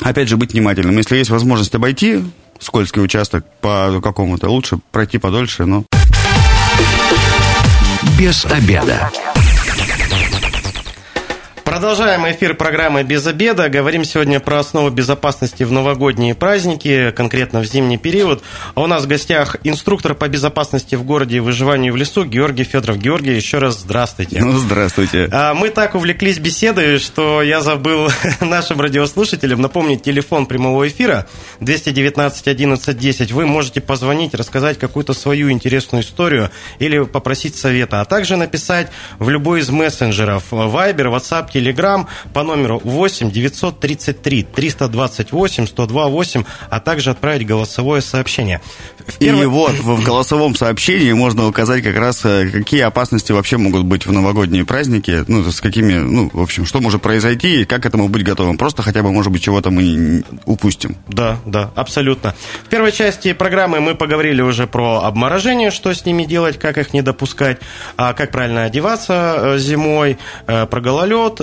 опять 0.02 0.30
же, 0.30 0.38
быть 0.38 0.54
внимательным. 0.54 0.98
Если 0.98 1.18
есть 1.18 1.30
возможность 1.30 1.74
обойти, 1.76 2.24
скользкий 2.60 3.02
участок 3.02 3.46
по 3.62 4.00
какому-то. 4.04 4.50
Лучше 4.50 4.80
пройти 4.92 5.18
подольше, 5.18 5.66
но... 5.66 5.84
Без 8.18 8.46
обеда. 8.46 9.12
Продолжаем 11.78 12.28
эфир 12.28 12.56
программы 12.56 13.04
«Без 13.04 13.28
обеда». 13.28 13.70
Говорим 13.70 14.04
сегодня 14.04 14.40
про 14.40 14.58
основы 14.58 14.90
безопасности 14.90 15.62
в 15.62 15.72
новогодние 15.72 16.34
праздники, 16.34 17.12
конкретно 17.12 17.60
в 17.60 17.66
зимний 17.66 18.00
период. 18.00 18.42
А 18.74 18.82
у 18.82 18.88
нас 18.88 19.04
в 19.04 19.08
гостях 19.08 19.58
инструктор 19.64 20.16
по 20.16 20.28
безопасности 20.28 20.96
в 20.96 21.04
городе 21.04 21.38
и 21.38 21.40
выживанию 21.40 21.94
в 21.94 21.96
лесу 21.96 22.26
Георгий 22.26 22.64
Федоров. 22.64 22.98
Георгий, 22.98 23.36
еще 23.36 23.60
раз 23.60 23.82
здравствуйте. 23.82 24.40
Ну, 24.42 24.54
здравствуйте. 24.54 25.30
А, 25.32 25.54
мы 25.54 25.70
так 25.70 25.94
увлеклись 25.94 26.40
беседой, 26.40 26.98
что 26.98 27.44
я 27.44 27.62
забыл 27.62 28.10
нашим 28.42 28.82
радиослушателям 28.82 29.62
напомнить 29.62 30.02
телефон 30.02 30.48
прямого 30.48 30.88
эфира 30.88 31.28
219 31.60 32.48
11 32.48 32.98
10. 32.98 33.32
Вы 33.32 33.46
можете 33.46 33.82
позвонить, 33.82 34.34
рассказать 34.34 34.80
какую-то 34.80 35.14
свою 35.14 35.52
интересную 35.52 36.02
историю 36.02 36.50
или 36.80 37.04
попросить 37.04 37.56
совета, 37.56 38.02
а 38.02 38.06
также 38.06 38.36
написать 38.36 38.88
в 39.20 39.30
любой 39.30 39.60
из 39.60 39.70
мессенджеров 39.70 40.46
Viber, 40.52 41.16
WhatsApp, 41.16 41.52
Telegram 41.54 41.67
по 42.34 42.44
номеру 42.44 42.82
8 42.84 43.32
933 43.32 44.44
328 44.44 45.68
128, 45.68 46.44
а 46.70 46.80
также 46.80 47.12
отправить 47.12 47.46
голосовое 47.46 48.02
сообщение. 48.02 48.62
Первый... 49.20 49.44
И 49.44 49.46
вот 49.46 49.72
в 49.74 50.04
голосовом 50.04 50.56
сообщении 50.56 51.12
можно 51.14 51.48
указать 51.48 51.84
как 51.84 51.96
раз, 51.96 52.26
э, 52.26 52.50
какие 52.50 52.82
опасности 52.82 53.32
вообще 53.32 53.58
могут 53.58 53.86
быть 53.86 54.06
в 54.06 54.12
новогодние 54.12 54.66
праздники, 54.66 55.24
ну, 55.28 55.50
с 55.50 55.62
какими, 55.62 55.94
ну, 55.94 56.30
в 56.34 56.42
общем, 56.42 56.66
что 56.66 56.82
может 56.82 57.02
произойти 57.02 57.62
и 57.62 57.66
как 57.66 57.84
к 57.84 57.86
этому 57.86 58.10
быть 58.10 58.24
готовым. 58.24 58.58
Просто 58.58 58.82
хотя 58.82 59.04
бы, 59.04 59.12
может 59.12 59.32
быть, 59.32 59.44
чего-то 59.44 59.72
мы 59.72 60.24
упустим. 60.46 60.98
Да, 61.08 61.40
да, 61.46 61.72
абсолютно. 61.76 62.36
В 62.66 62.70
первой 62.70 62.92
части 62.92 63.34
программы 63.34 63.80
мы 63.80 63.96
поговорили 63.96 64.42
уже 64.42 64.68
про 64.68 65.04
обморожение, 65.04 65.72
что 65.72 65.94
с 65.94 66.06
ними 66.06 66.26
делать, 66.26 66.60
как 66.60 66.78
их 66.78 66.94
не 66.94 67.02
допускать, 67.02 67.60
а 67.96 68.14
как 68.14 68.32
правильно 68.32 68.64
одеваться 68.64 69.36
э, 69.38 69.58
зимой, 69.58 70.18
э, 70.48 70.66
про 70.66 70.82
гололед. 70.82 71.42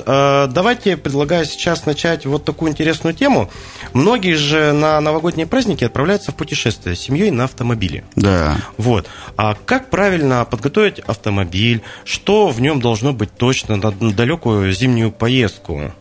Давайте 0.50 0.97
предлагаю 0.97 1.44
сейчас 1.44 1.87
начать 1.87 2.26
вот 2.26 2.44
такую 2.44 2.71
интересную 2.71 3.14
тему. 3.14 3.50
Многие 3.92 4.35
же 4.35 4.73
на 4.73 5.00
новогодние 5.00 5.47
праздники 5.47 5.85
отправляются 5.85 6.33
в 6.33 6.35
путешествие 6.35 6.97
с 6.97 7.00
семьей 7.00 7.30
на 7.30 7.44
автомобиле. 7.44 8.04
Да. 8.16 8.56
Вот. 8.76 9.06
А 9.37 9.54
как 9.54 9.90
правильно 9.90 10.44
подготовить 10.44 10.99
автомобиль? 11.00 11.83
Что 12.04 12.49
в 12.49 12.61
нем 12.61 12.80
должно 12.80 13.12
быть 13.12 13.35
точно 13.37 13.76
на 13.76 13.92
далекую 13.92 14.73
зимнюю 14.73 15.12
поездку? 15.12 15.92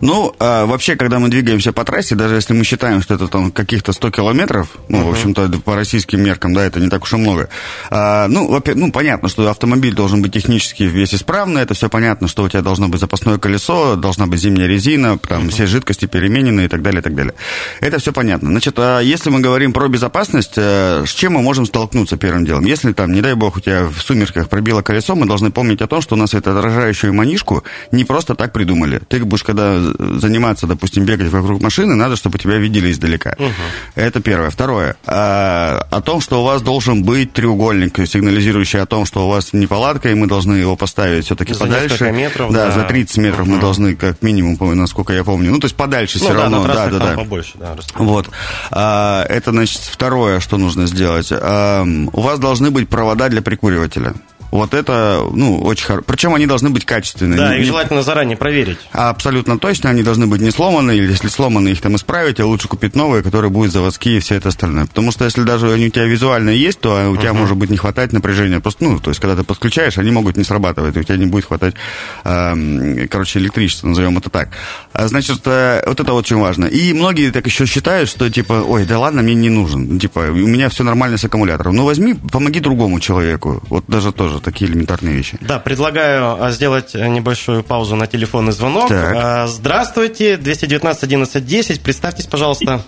Ну, 0.00 0.34
а, 0.38 0.66
вообще, 0.66 0.96
когда 0.96 1.18
мы 1.18 1.28
двигаемся 1.28 1.72
по 1.72 1.84
трассе, 1.84 2.14
даже 2.14 2.36
если 2.36 2.52
мы 2.54 2.64
считаем, 2.64 3.02
что 3.02 3.14
это 3.14 3.28
там 3.28 3.50
каких-то 3.50 3.92
100 3.92 4.10
километров, 4.10 4.68
ну, 4.88 4.98
uh-huh. 4.98 5.04
в 5.04 5.10
общем-то, 5.10 5.48
по 5.64 5.74
российским 5.74 6.22
меркам, 6.22 6.54
да, 6.54 6.64
это 6.64 6.80
не 6.80 6.88
так 6.88 7.02
уж 7.02 7.12
и 7.12 7.16
много. 7.16 7.48
А, 7.90 8.28
ну, 8.28 8.62
ну, 8.74 8.92
понятно, 8.92 9.28
что 9.28 9.48
автомобиль 9.50 9.94
должен 9.94 10.22
быть 10.22 10.32
технически 10.32 10.84
весь 10.84 11.14
исправный, 11.14 11.62
это 11.62 11.74
все 11.74 11.88
понятно, 11.88 12.28
что 12.28 12.42
у 12.42 12.48
тебя 12.48 12.62
должно 12.62 12.88
быть 12.88 13.00
запасное 13.00 13.38
колесо, 13.38 13.96
должна 13.96 14.26
быть 14.26 14.40
зимняя 14.40 14.66
резина, 14.66 15.18
там 15.18 15.46
uh-huh. 15.46 15.50
все 15.50 15.66
жидкости 15.66 16.06
переменены 16.06 16.64
и 16.64 16.68
так 16.68 16.82
далее, 16.82 17.00
и 17.00 17.02
так 17.02 17.14
далее. 17.14 17.34
Это 17.80 17.98
все 17.98 18.12
понятно. 18.12 18.50
Значит, 18.50 18.78
а 18.78 19.00
если 19.00 19.30
мы 19.30 19.40
говорим 19.40 19.72
про 19.72 19.88
безопасность, 19.88 20.54
э, 20.56 21.04
с 21.06 21.10
чем 21.10 21.34
мы 21.34 21.42
можем 21.42 21.66
столкнуться 21.66 22.16
первым 22.16 22.44
делом? 22.44 22.64
Если 22.64 22.92
там, 22.92 23.12
не 23.12 23.20
дай 23.20 23.34
бог, 23.34 23.56
у 23.56 23.60
тебя 23.60 23.86
в 23.86 24.00
сумерках 24.00 24.48
пробило 24.48 24.82
колесо, 24.82 25.14
мы 25.14 25.26
должны 25.26 25.50
помнить 25.50 25.82
о 25.82 25.86
том, 25.86 26.00
что 26.00 26.14
у 26.14 26.18
нас 26.18 26.34
эту 26.34 26.56
отражающую 26.56 27.12
манишку 27.12 27.64
не 27.92 28.04
просто 28.04 28.34
так 28.34 28.52
придумали. 28.52 29.00
Ты 29.08 29.24
будешь, 29.24 29.42
когда 29.42 29.83
заниматься, 29.98 30.66
допустим, 30.66 31.04
бегать 31.04 31.30
вокруг 31.30 31.62
машины, 31.62 31.94
надо, 31.94 32.16
чтобы 32.16 32.38
тебя 32.38 32.56
видели 32.56 32.90
издалека. 32.90 33.34
Угу. 33.38 33.52
Это 33.94 34.20
первое. 34.20 34.50
Второе. 34.50 34.96
А, 35.06 35.86
о 35.90 36.00
том, 36.00 36.20
что 36.20 36.42
у 36.42 36.44
вас 36.44 36.62
должен 36.62 37.04
быть 37.04 37.32
треугольник, 37.32 37.96
сигнализирующий 38.06 38.80
о 38.80 38.86
том, 38.86 39.06
что 39.06 39.26
у 39.26 39.30
вас 39.30 39.52
неполадка, 39.52 40.10
и 40.10 40.14
мы 40.14 40.26
должны 40.26 40.54
его 40.54 40.76
поставить 40.76 41.26
все-таки 41.26 41.54
подальше. 41.54 42.10
метров, 42.12 42.52
да, 42.52 42.66
да, 42.66 42.72
за 42.72 42.84
30 42.84 43.16
метров 43.18 43.42
угу. 43.42 43.54
мы 43.54 43.60
должны, 43.60 43.96
как 43.96 44.22
минимум, 44.22 44.58
насколько 44.76 45.12
я 45.12 45.24
помню. 45.24 45.50
Ну, 45.50 45.58
то 45.58 45.66
есть 45.66 45.76
подальше 45.76 46.18
ну, 46.20 46.26
все 46.26 46.34
да, 46.34 46.42
равно. 46.42 46.66
да, 46.66 46.88
да, 46.88 46.98
да. 46.98 47.14
побольше, 47.14 47.52
да. 47.54 47.76
Вот. 47.96 48.30
А, 48.70 49.24
это, 49.28 49.50
значит, 49.50 49.80
второе, 49.80 50.40
что 50.40 50.56
нужно 50.56 50.86
сделать. 50.86 51.28
А, 51.30 51.84
у 51.84 52.20
вас 52.20 52.38
должны 52.38 52.70
быть 52.70 52.88
провода 52.88 53.28
для 53.28 53.42
прикуривателя. 53.42 54.14
Вот 54.54 54.72
это, 54.72 55.20
ну, 55.32 55.60
очень 55.62 55.84
хорошо. 55.84 56.04
Причем 56.06 56.32
они 56.32 56.46
должны 56.46 56.70
быть 56.70 56.84
качественные. 56.84 57.36
Да, 57.36 57.54
не, 57.56 57.62
их 57.62 57.66
желательно 57.66 58.04
заранее 58.04 58.36
проверить. 58.36 58.78
Абсолютно 58.92 59.58
точно. 59.58 59.90
Они 59.90 60.04
должны 60.04 60.28
быть 60.28 60.40
не 60.40 60.52
сломаны, 60.52 60.96
или 60.96 61.10
если 61.10 61.26
сломаны, 61.26 61.70
их 61.70 61.80
там 61.80 61.96
исправить, 61.96 62.38
а 62.38 62.46
лучше 62.46 62.68
купить 62.68 62.94
новые, 62.94 63.24
которые 63.24 63.50
будут 63.50 63.72
заводские 63.72 64.18
и 64.18 64.20
все 64.20 64.36
это 64.36 64.50
остальное. 64.50 64.86
Потому 64.86 65.10
что 65.10 65.24
если 65.24 65.42
даже 65.42 65.72
они 65.72 65.88
у 65.88 65.90
тебя 65.90 66.04
визуально 66.04 66.50
есть, 66.50 66.78
то 66.78 67.10
у 67.10 67.16
тебя 67.16 67.30
uh-huh. 67.30 67.34
может 67.34 67.56
быть 67.56 67.70
не 67.70 67.76
хватать 67.76 68.12
напряжения. 68.12 68.60
Просто, 68.60 68.84
ну, 68.84 69.00
то 69.00 69.10
есть, 69.10 69.20
когда 69.20 69.34
ты 69.34 69.42
подключаешь, 69.42 69.98
они 69.98 70.12
могут 70.12 70.36
не 70.36 70.44
срабатывать, 70.44 70.94
и 70.94 71.00
у 71.00 71.02
тебя 71.02 71.16
не 71.16 71.26
будет 71.26 71.46
хватать, 71.46 71.74
э, 72.22 73.08
короче, 73.10 73.40
электричества, 73.40 73.88
назовем 73.88 74.18
это 74.18 74.30
так. 74.30 74.50
А, 74.92 75.08
значит, 75.08 75.40
э, 75.46 75.82
вот 75.84 75.98
это 75.98 76.12
очень 76.12 76.36
важно. 76.36 76.66
И 76.66 76.92
многие 76.92 77.32
так 77.32 77.44
еще 77.44 77.66
считают, 77.66 78.08
что, 78.08 78.30
типа, 78.30 78.62
ой, 78.64 78.84
да 78.84 79.00
ладно, 79.00 79.22
мне 79.22 79.34
не 79.34 79.50
нужен. 79.50 79.98
Типа, 79.98 80.20
у 80.20 80.46
меня 80.46 80.68
все 80.68 80.84
нормально 80.84 81.18
с 81.18 81.24
аккумулятором. 81.24 81.74
Ну, 81.74 81.84
возьми, 81.84 82.14
помоги 82.14 82.60
другому 82.60 83.00
человеку. 83.00 83.60
Вот 83.68 83.82
даже 83.88 84.12
тоже 84.12 84.43
такие 84.44 84.70
элементарные 84.70 85.14
вещи. 85.14 85.38
Да, 85.40 85.58
предлагаю 85.58 86.42
а, 86.42 86.50
сделать 86.50 86.94
небольшую 86.94 87.64
паузу 87.64 87.96
на 87.96 88.06
телефонный 88.06 88.52
звонок. 88.52 88.88
Так. 88.88 89.14
А, 89.16 89.46
здравствуйте, 89.46 90.36
219 90.36 91.02
11 91.02 91.44
10. 91.44 91.82
Представьтесь, 91.82 92.26
пожалуйста. 92.26 92.82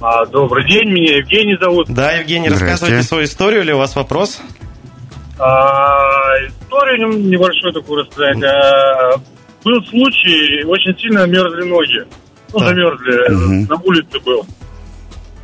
А, 0.00 0.24
добрый 0.26 0.66
день, 0.66 0.90
меня 0.90 1.18
Евгений 1.18 1.56
зовут. 1.60 1.88
Да, 1.90 2.12
Евгений, 2.12 2.48
рассказывайте 2.48 3.02
свою 3.02 3.24
историю 3.24 3.62
или 3.62 3.72
у 3.72 3.78
вас 3.78 3.94
вопрос? 3.96 4.40
А, 5.38 6.32
историю 6.46 7.18
небольшую 7.18 7.72
такую 7.72 8.04
рассказать. 8.04 8.42
А, 8.42 9.16
был 9.64 9.84
случай, 9.84 10.64
очень 10.64 10.98
сильно 10.98 11.26
мерзли 11.26 11.68
ноги. 11.68 12.06
Ну, 12.52 12.58
да. 12.58 12.68
замерзли, 12.68 13.34
угу. 13.34 13.74
на 13.74 13.80
улице 13.82 14.20
был. 14.20 14.46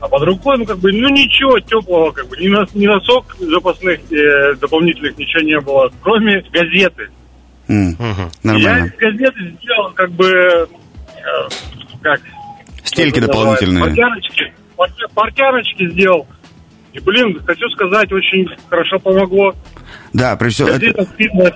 А 0.01 0.09
под 0.09 0.23
рукой, 0.25 0.59
ну, 0.59 0.67
как 0.67 0.79
бы, 0.79 0.93
ну, 0.93 1.09
ничего 1.09 1.59
теплого, 1.59 2.11
как 2.11 2.29
бы, 2.29 2.37
ни, 2.37 2.49
на, 2.49 2.67
ни 2.75 2.87
носок 2.87 3.37
запасных 3.39 4.01
э, 4.13 4.55
дополнительных 4.57 5.17
ничего 5.17 5.43
не 5.43 5.59
было, 5.61 5.91
кроме 6.03 6.43
газеты. 6.53 7.09
Mm. 7.69 8.31
Нормально. 8.43 8.69
Я 8.69 8.87
из 8.87 8.93
газеты 8.97 9.57
сделал, 9.59 9.91
как 9.95 10.11
бы, 10.13 10.29
э, 10.29 10.69
как... 12.03 12.21
Стельки 12.85 13.21
дополнительные. 13.21 13.85
Портяночки, 13.85 14.53
портяночки 15.15 15.91
сделал. 15.91 16.27
И, 16.93 17.01
блин, 17.01 17.41
хочу 17.45 17.69
сказать, 17.71 18.13
очень 18.13 18.49
хорошо 18.69 18.99
помогло. 18.99 19.55
Да, 20.13 20.37
при 20.37 20.51
всем... 20.51 20.67
Газета 20.67 21.03
это... 21.03 21.11
спидная 21.11 21.51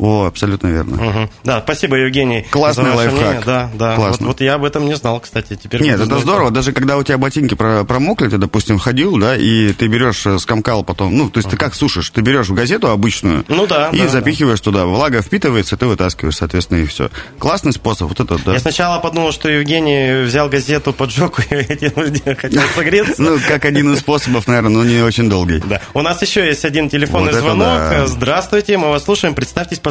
о, 0.00 0.24
абсолютно 0.24 0.68
верно. 0.68 0.94
Угу. 0.96 1.30
Да, 1.44 1.60
спасибо, 1.60 1.96
Евгений. 1.96 2.46
Классный 2.50 2.90
лайфхак. 2.90 3.20
Мнение. 3.20 3.42
Да, 3.44 3.70
да. 3.74 3.96
Классно. 3.96 4.28
Вот, 4.28 4.32
вот 4.32 4.40
я 4.40 4.54
об 4.54 4.64
этом 4.64 4.86
не 4.86 4.94
знал, 4.94 5.20
кстати. 5.20 5.58
Теперь 5.62 5.82
Нет, 5.82 6.00
это 6.00 6.18
здорово. 6.18 6.50
Даже 6.50 6.72
когда 6.72 6.96
у 6.96 7.02
тебя 7.02 7.18
ботинки 7.18 7.54
промокли, 7.54 8.28
ты, 8.28 8.38
допустим, 8.38 8.78
ходил, 8.78 9.18
да, 9.18 9.36
и 9.36 9.74
ты 9.74 9.88
берешь 9.88 10.24
э, 10.24 10.38
скомкал 10.38 10.84
потом, 10.84 11.14
ну, 11.14 11.28
то 11.28 11.38
есть 11.38 11.48
uh-huh. 11.48 11.52
ты 11.52 11.56
как 11.58 11.74
сушишь? 11.74 12.08
Ты 12.08 12.22
берешь 12.22 12.48
газету 12.48 12.88
обычную 12.88 13.44
ну, 13.48 13.66
да, 13.66 13.90
и 13.90 13.98
да, 13.98 14.08
запихиваешь 14.08 14.60
да. 14.60 14.64
туда. 14.64 14.86
Влага 14.86 15.20
впитывается, 15.20 15.76
ты 15.76 15.84
вытаскиваешь, 15.84 16.36
соответственно, 16.36 16.78
и 16.78 16.86
все. 16.86 17.10
Классный 17.38 17.74
способ, 17.74 18.08
вот 18.08 18.20
это, 18.20 18.42
да. 18.42 18.54
Я 18.54 18.58
сначала 18.58 19.00
подумал, 19.00 19.32
что 19.32 19.50
Евгений 19.50 20.24
взял 20.24 20.48
газету, 20.48 20.94
поджег 20.94 21.40
и 21.50 22.34
хотел 22.34 22.62
согреться. 22.74 23.20
Ну, 23.20 23.38
как 23.46 23.66
один 23.66 23.92
из 23.92 23.98
способов, 23.98 24.46
наверное, 24.46 24.70
но 24.70 24.84
не 24.84 25.02
очень 25.02 25.28
долгий. 25.28 25.62
Да. 25.66 25.82
У 25.92 26.00
нас 26.00 26.22
еще 26.22 26.46
есть 26.46 26.64
один 26.64 26.88
телефонный 26.88 27.34
звонок. 27.34 28.06
Здравствуйте, 28.06 28.78
мы 28.78 28.88
вас 28.88 29.04
слушаем. 29.04 29.34
Представьтесь, 29.34 29.78
пожалуйста. 29.78 29.89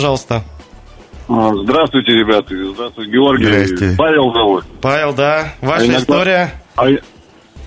А, 1.28 1.54
здравствуйте, 1.56 2.14
ребята. 2.14 2.56
Здравствуйте, 2.74 3.12
Георгий. 3.12 3.46
Здрасте. 3.46 3.96
Павел 3.98 4.34
зовут. 4.34 4.66
Павел, 4.82 5.14
да. 5.14 5.54
Ваша 5.62 5.84
а 5.84 5.86
иногда, 5.86 6.00
история? 6.00 6.54
А, 6.76 6.88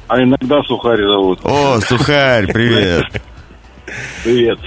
а 0.08 0.22
иногда 0.22 0.62
Сухарь 0.62 1.02
зовут. 1.02 1.40
О, 1.44 1.80
Сухарь, 1.80 2.52
привет. 2.52 3.04
Привет. 4.24 4.58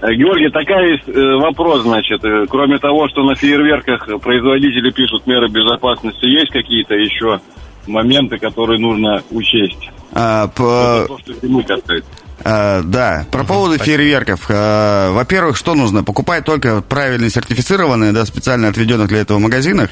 Э, 0.00 0.12
Георгий, 0.14 0.50
такая 0.50 0.92
есть 0.92 1.08
э, 1.08 1.36
вопрос, 1.36 1.82
значит, 1.82 2.22
э, 2.24 2.46
кроме 2.48 2.78
того, 2.78 3.08
что 3.08 3.22
на 3.22 3.34
фейерверках 3.34 4.06
производители 4.20 4.90
пишут 4.90 5.26
меры 5.26 5.48
безопасности, 5.48 6.26
есть 6.26 6.50
какие-то 6.50 6.94
еще 6.94 7.40
моменты, 7.86 8.38
которые 8.38 8.80
нужно 8.80 9.22
учесть? 9.30 9.90
А, 10.12 10.48
по... 10.48 11.06
то, 11.08 11.18
что 11.18 11.32
зимы 11.40 11.62
касается. 11.62 12.10
А, 12.42 12.82
да, 12.82 13.26
про 13.30 13.44
поводу 13.44 13.78
фейерверков. 13.78 14.46
А, 14.48 15.12
во-первых, 15.12 15.56
что 15.56 15.74
нужно? 15.74 16.02
Покупать 16.02 16.44
только 16.44 16.80
правильно 16.82 17.30
сертифицированные, 17.30 18.12
да, 18.12 18.24
специально 18.26 18.68
отведенных 18.68 19.08
для 19.08 19.20
этого 19.20 19.38
магазинах 19.38 19.90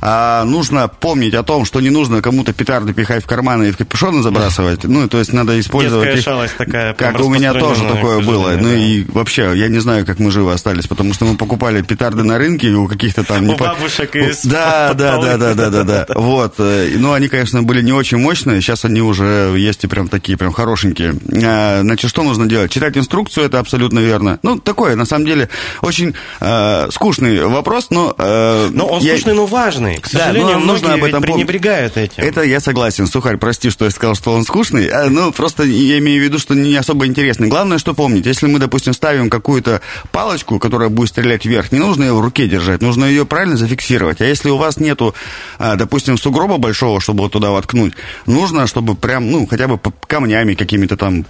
а 0.00 0.44
нужно 0.44 0.88
помнить 0.88 1.34
о 1.34 1.42
том, 1.42 1.64
что 1.64 1.80
не 1.80 1.90
нужно 1.90 2.22
кому-то 2.22 2.52
петарды 2.52 2.92
пихать 2.92 3.24
в 3.24 3.26
карманы 3.26 3.68
и 3.68 3.70
в 3.70 3.76
капюшоны 3.76 4.22
забрасывать. 4.22 4.84
Ну, 4.84 5.08
то 5.08 5.18
есть 5.18 5.32
надо 5.32 5.58
использовать 5.60 6.18
их, 6.18 6.24
такая, 6.56 6.94
как 6.94 7.20
у 7.20 7.28
меня 7.28 7.52
тоже 7.52 7.86
такое 7.86 8.20
было. 8.20 8.56
Ну 8.60 8.68
и 8.68 9.04
вообще, 9.04 9.52
я 9.54 9.68
не 9.68 9.78
знаю, 9.78 10.06
как 10.06 10.18
мы 10.18 10.30
живы 10.30 10.52
остались, 10.52 10.86
потому 10.86 11.14
что 11.14 11.24
мы 11.24 11.36
покупали 11.36 11.82
петарды 11.82 12.22
на 12.22 12.38
рынке 12.38 12.68
у 12.70 12.86
каких-то 12.86 13.24
там... 13.24 13.48
У 13.48 13.56
бабушек 13.56 14.16
из 14.16 14.44
Да, 14.44 14.94
да, 14.94 15.18
да, 15.18 15.36
да, 15.36 15.54
да, 15.54 15.70
да, 15.70 15.84
да. 15.84 16.06
Вот. 16.14 16.54
Э, 16.58 16.90
ну, 16.96 17.12
они, 17.12 17.28
конечно, 17.28 17.62
были 17.62 17.82
не 17.82 17.92
очень 17.92 18.18
мощные, 18.18 18.60
сейчас 18.60 18.84
они 18.84 19.02
уже 19.02 19.54
есть 19.56 19.84
и 19.84 19.86
прям 19.86 20.08
такие, 20.08 20.38
прям 20.38 20.52
хорошенькие. 20.52 21.14
А, 21.44 21.80
значит, 21.82 22.10
что 22.10 22.22
нужно 22.22 22.46
делать? 22.46 22.70
Читать 22.70 22.96
инструкцию, 22.96 23.46
это 23.46 23.58
абсолютно 23.58 23.98
верно. 23.98 24.38
Ну, 24.42 24.58
такое, 24.58 24.96
на 24.96 25.04
самом 25.04 25.26
деле, 25.26 25.48
очень 25.82 26.14
э, 26.40 26.88
скучный 26.90 27.44
вопрос, 27.44 27.88
но... 27.90 28.14
Э, 28.16 28.68
но 28.72 28.86
он 28.86 29.02
я... 29.02 29.12
скучный, 29.12 29.34
но 29.34 29.46
важный 29.46 29.89
скучный. 29.96 30.18
К 30.18 30.22
сожалению, 30.22 30.52
да, 30.54 30.58
но 30.58 30.64
нужно 30.64 30.94
об 30.94 31.04
этом 31.04 31.22
пренебрегают 31.22 31.96
этим. 31.96 32.22
Это 32.22 32.42
я 32.42 32.60
согласен. 32.60 33.06
Сухарь, 33.06 33.36
прости, 33.36 33.70
что 33.70 33.84
я 33.84 33.90
сказал, 33.90 34.14
что 34.14 34.32
он 34.32 34.44
скучный. 34.44 34.88
А, 34.88 35.08
ну, 35.08 35.32
просто 35.32 35.64
я 35.64 35.98
имею 35.98 36.20
в 36.20 36.24
виду, 36.24 36.38
что 36.38 36.54
не 36.54 36.74
особо 36.76 37.06
интересный. 37.06 37.48
Главное, 37.48 37.78
что 37.78 37.94
помнить, 37.94 38.26
если 38.26 38.46
мы, 38.46 38.58
допустим, 38.58 38.92
ставим 38.92 39.30
какую-то 39.30 39.80
палочку, 40.12 40.58
которая 40.58 40.88
будет 40.88 41.10
стрелять 41.10 41.44
вверх, 41.44 41.72
не 41.72 41.78
нужно 41.78 42.04
ее 42.04 42.14
в 42.14 42.20
руке 42.20 42.48
держать, 42.48 42.82
нужно 42.82 43.04
ее 43.04 43.24
правильно 43.24 43.56
зафиксировать. 43.56 44.20
А 44.20 44.24
если 44.24 44.50
у 44.50 44.56
вас 44.56 44.78
нету, 44.78 45.14
а, 45.58 45.76
допустим, 45.76 46.18
сугроба 46.18 46.58
большого, 46.58 47.00
чтобы 47.00 47.24
вот 47.24 47.32
туда 47.32 47.50
воткнуть, 47.50 47.94
нужно, 48.26 48.66
чтобы 48.66 48.94
прям, 48.94 49.30
ну, 49.30 49.46
хотя 49.46 49.68
бы 49.68 49.78
камнями 50.06 50.54
какими-то 50.54 50.96
там 50.96 51.24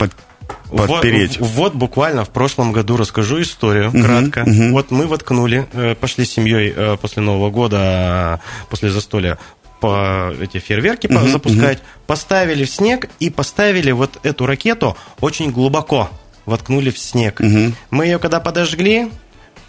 подпереть. 0.70 1.38
Вот, 1.38 1.50
вот 1.50 1.74
буквально 1.74 2.24
в 2.24 2.30
прошлом 2.30 2.72
году 2.72 2.96
расскажу 2.96 3.40
историю 3.40 3.88
угу, 3.88 4.02
кратко. 4.02 4.40
Угу. 4.40 4.72
Вот 4.72 4.90
мы 4.90 5.06
воткнули, 5.06 5.66
э, 5.72 5.94
пошли 5.94 6.24
с 6.24 6.32
семьей 6.32 6.72
э, 6.74 6.96
после 7.00 7.22
Нового 7.22 7.50
года, 7.50 8.40
после 8.68 8.90
застолья 8.90 9.38
по 9.80 10.32
эти 10.40 10.58
фейерверки 10.58 11.06
угу, 11.06 11.26
запускать, 11.26 11.78
угу. 11.78 11.86
поставили 12.06 12.64
в 12.64 12.70
снег 12.70 13.08
и 13.18 13.30
поставили 13.30 13.90
вот 13.90 14.18
эту 14.22 14.46
ракету 14.46 14.96
очень 15.20 15.50
глубоко, 15.50 16.10
воткнули 16.46 16.90
в 16.90 16.98
снег. 16.98 17.40
Угу. 17.40 17.72
Мы 17.90 18.04
ее 18.04 18.18
когда 18.18 18.40
подожгли, 18.40 19.10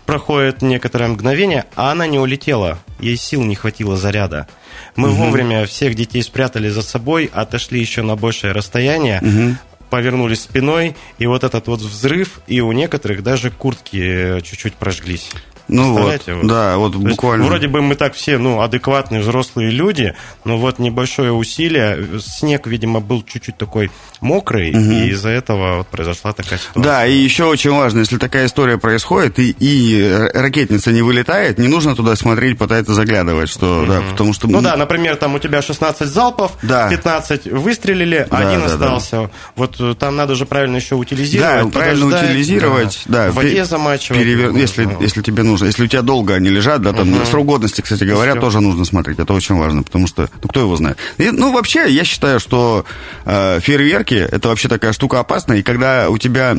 проходит 0.05 0.61
некоторое 0.61 1.07
мгновение, 1.07 1.65
а 1.75 1.91
она 1.91 2.07
не 2.07 2.19
улетела, 2.19 2.79
ей 2.99 3.15
сил 3.15 3.43
не 3.43 3.55
хватило 3.55 3.95
заряда. 3.95 4.47
Мы 4.95 5.09
угу. 5.09 5.17
вовремя 5.17 5.65
всех 5.65 5.95
детей 5.95 6.21
спрятали 6.21 6.69
за 6.69 6.81
собой, 6.81 7.29
отошли 7.33 7.79
еще 7.79 8.01
на 8.01 8.15
большее 8.15 8.51
расстояние, 8.51 9.19
угу 9.21 9.57
повернулись 9.91 10.41
спиной, 10.41 10.95
и 11.19 11.27
вот 11.27 11.43
этот 11.43 11.67
вот 11.67 11.81
взрыв, 11.81 12.39
и 12.47 12.61
у 12.61 12.71
некоторых 12.71 13.21
даже 13.21 13.51
куртки 13.51 14.41
чуть-чуть 14.41 14.73
прожглись. 14.73 15.29
Ну 15.71 15.93
вот, 15.93 16.21
вот, 16.27 16.47
да, 16.47 16.77
вот 16.77 16.95
буквально. 16.95 17.43
Есть, 17.43 17.49
вроде 17.49 17.67
бы 17.67 17.81
мы 17.81 17.95
так 17.95 18.13
все, 18.13 18.37
ну, 18.37 18.61
адекватные 18.61 19.21
взрослые 19.21 19.71
люди, 19.71 20.13
но 20.43 20.57
вот 20.57 20.79
небольшое 20.79 21.31
усилие, 21.31 22.19
снег, 22.19 22.67
видимо, 22.67 22.99
был 22.99 23.23
чуть-чуть 23.23 23.57
такой 23.57 23.89
мокрый, 24.19 24.71
угу. 24.71 24.79
и 24.79 25.09
из-за 25.09 25.29
этого 25.29 25.77
вот 25.77 25.87
произошла 25.87 26.33
такая 26.33 26.59
ситуация. 26.59 26.83
Да, 26.83 27.05
и 27.05 27.15
еще 27.15 27.45
очень 27.45 27.71
важно, 27.71 27.99
если 27.99 28.17
такая 28.17 28.47
история 28.47 28.77
происходит, 28.77 29.39
и, 29.39 29.55
и 29.59 30.29
ракетница 30.33 30.91
не 30.91 31.01
вылетает, 31.01 31.57
не 31.57 31.67
нужно 31.67 31.95
туда 31.95 32.15
смотреть, 32.15 32.57
пытаться 32.57 32.93
заглядывать, 32.93 33.49
что, 33.49 33.81
угу. 33.81 33.87
да, 33.87 34.01
потому 34.11 34.33
что... 34.33 34.47
Ну 34.47 34.61
да, 34.61 34.75
например, 34.75 35.15
там 35.15 35.35
у 35.35 35.39
тебя 35.39 35.61
16 35.61 36.07
залпов, 36.07 36.53
да. 36.61 36.89
15 36.89 37.47
выстрелили, 37.47 38.27
да, 38.29 38.37
один 38.37 38.59
да, 38.59 38.65
остался. 38.65 39.15
Да. 39.15 39.29
Вот 39.55 39.75
э, 39.79 39.95
там 39.97 40.15
надо 40.15 40.35
же 40.35 40.45
правильно 40.45 40.75
еще 40.75 40.95
утилизировать. 40.95 41.71
Да, 41.71 41.79
правильно 41.79 42.07
утилизировать, 42.07 43.01
да. 43.05 43.25
да. 43.25 43.31
В 43.31 43.35
воде 43.35 43.63
замачивать. 43.65 44.21
Перевер... 44.21 44.51
Если, 44.51 44.87
если 44.99 45.21
тебе 45.21 45.43
нужно, 45.43 45.60
если 45.65 45.83
у 45.83 45.87
тебя 45.87 46.01
долго 46.01 46.35
они 46.35 46.49
лежат, 46.49 46.81
да, 46.81 46.93
там 46.93 47.13
угу. 47.13 47.25
срок 47.25 47.45
годности, 47.45 47.81
кстати 47.81 48.03
говоря, 48.03 48.35
тоже 48.35 48.59
нужно 48.59 48.85
смотреть, 48.85 49.19
это 49.19 49.33
очень 49.33 49.55
важно, 49.55 49.83
потому 49.83 50.07
что, 50.07 50.29
ну, 50.41 50.49
кто 50.49 50.59
его 50.61 50.75
знает. 50.75 50.97
И, 51.17 51.29
ну, 51.31 51.51
вообще, 51.51 51.89
я 51.89 52.03
считаю, 52.03 52.39
что 52.39 52.85
э, 53.25 53.59
фейерверки 53.61 54.15
это 54.15 54.49
вообще 54.49 54.67
такая 54.67 54.93
штука 54.93 55.19
опасная, 55.19 55.57
и 55.57 55.63
когда 55.63 56.09
у 56.09 56.17
тебя 56.17 56.57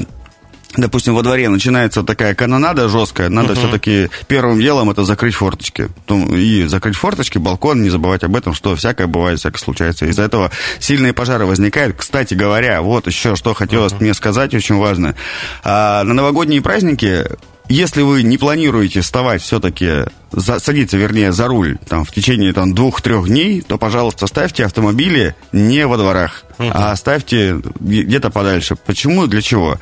допустим, 0.76 1.14
во 1.14 1.22
дворе 1.22 1.48
начинается 1.48 2.02
такая 2.02 2.34
канонада 2.34 2.88
жесткая, 2.88 3.28
надо 3.28 3.52
uh-huh. 3.52 3.58
все-таки 3.58 4.10
первым 4.26 4.60
делом 4.60 4.90
это 4.90 5.04
закрыть 5.04 5.34
форточки. 5.34 5.88
И 6.34 6.64
закрыть 6.66 6.96
форточки, 6.96 7.38
балкон, 7.38 7.82
не 7.82 7.90
забывать 7.90 8.24
об 8.24 8.36
этом, 8.36 8.54
что 8.54 8.74
всякое 8.76 9.06
бывает, 9.06 9.38
всякое 9.38 9.58
случается. 9.58 10.06
Из-за 10.06 10.22
этого 10.22 10.50
сильные 10.78 11.12
пожары 11.12 11.46
возникают. 11.46 11.96
Кстати 11.96 12.34
говоря, 12.34 12.80
вот 12.82 13.06
еще 13.06 13.36
что 13.36 13.54
хотелось 13.54 13.92
uh-huh. 13.92 14.02
мне 14.02 14.14
сказать, 14.14 14.54
очень 14.54 14.76
важно. 14.76 15.14
А, 15.62 16.04
на 16.04 16.14
новогодние 16.14 16.62
праздники 16.62 17.26
если 17.68 18.03
вы 18.03 18.22
не 18.22 18.38
планируете 18.38 19.01
вставать 19.01 19.42
все-таки, 19.42 20.05
садиться, 20.37 20.96
вернее, 20.96 21.33
за 21.33 21.46
руль 21.46 21.79
там, 21.88 22.05
в 22.05 22.12
течение 22.12 22.53
там, 22.53 22.75
двух-трех 22.75 23.29
дней, 23.29 23.61
то, 23.62 23.79
пожалуйста, 23.79 24.27
ставьте 24.27 24.64
автомобили 24.64 25.35
не 25.53 25.87
во 25.87 25.96
дворах. 25.96 26.44
А 26.58 26.94
ставьте 26.96 27.60
где-то 27.80 28.30
подальше. 28.30 28.76
Почему? 28.76 29.26
Для 29.26 29.42
чего? 29.42 29.78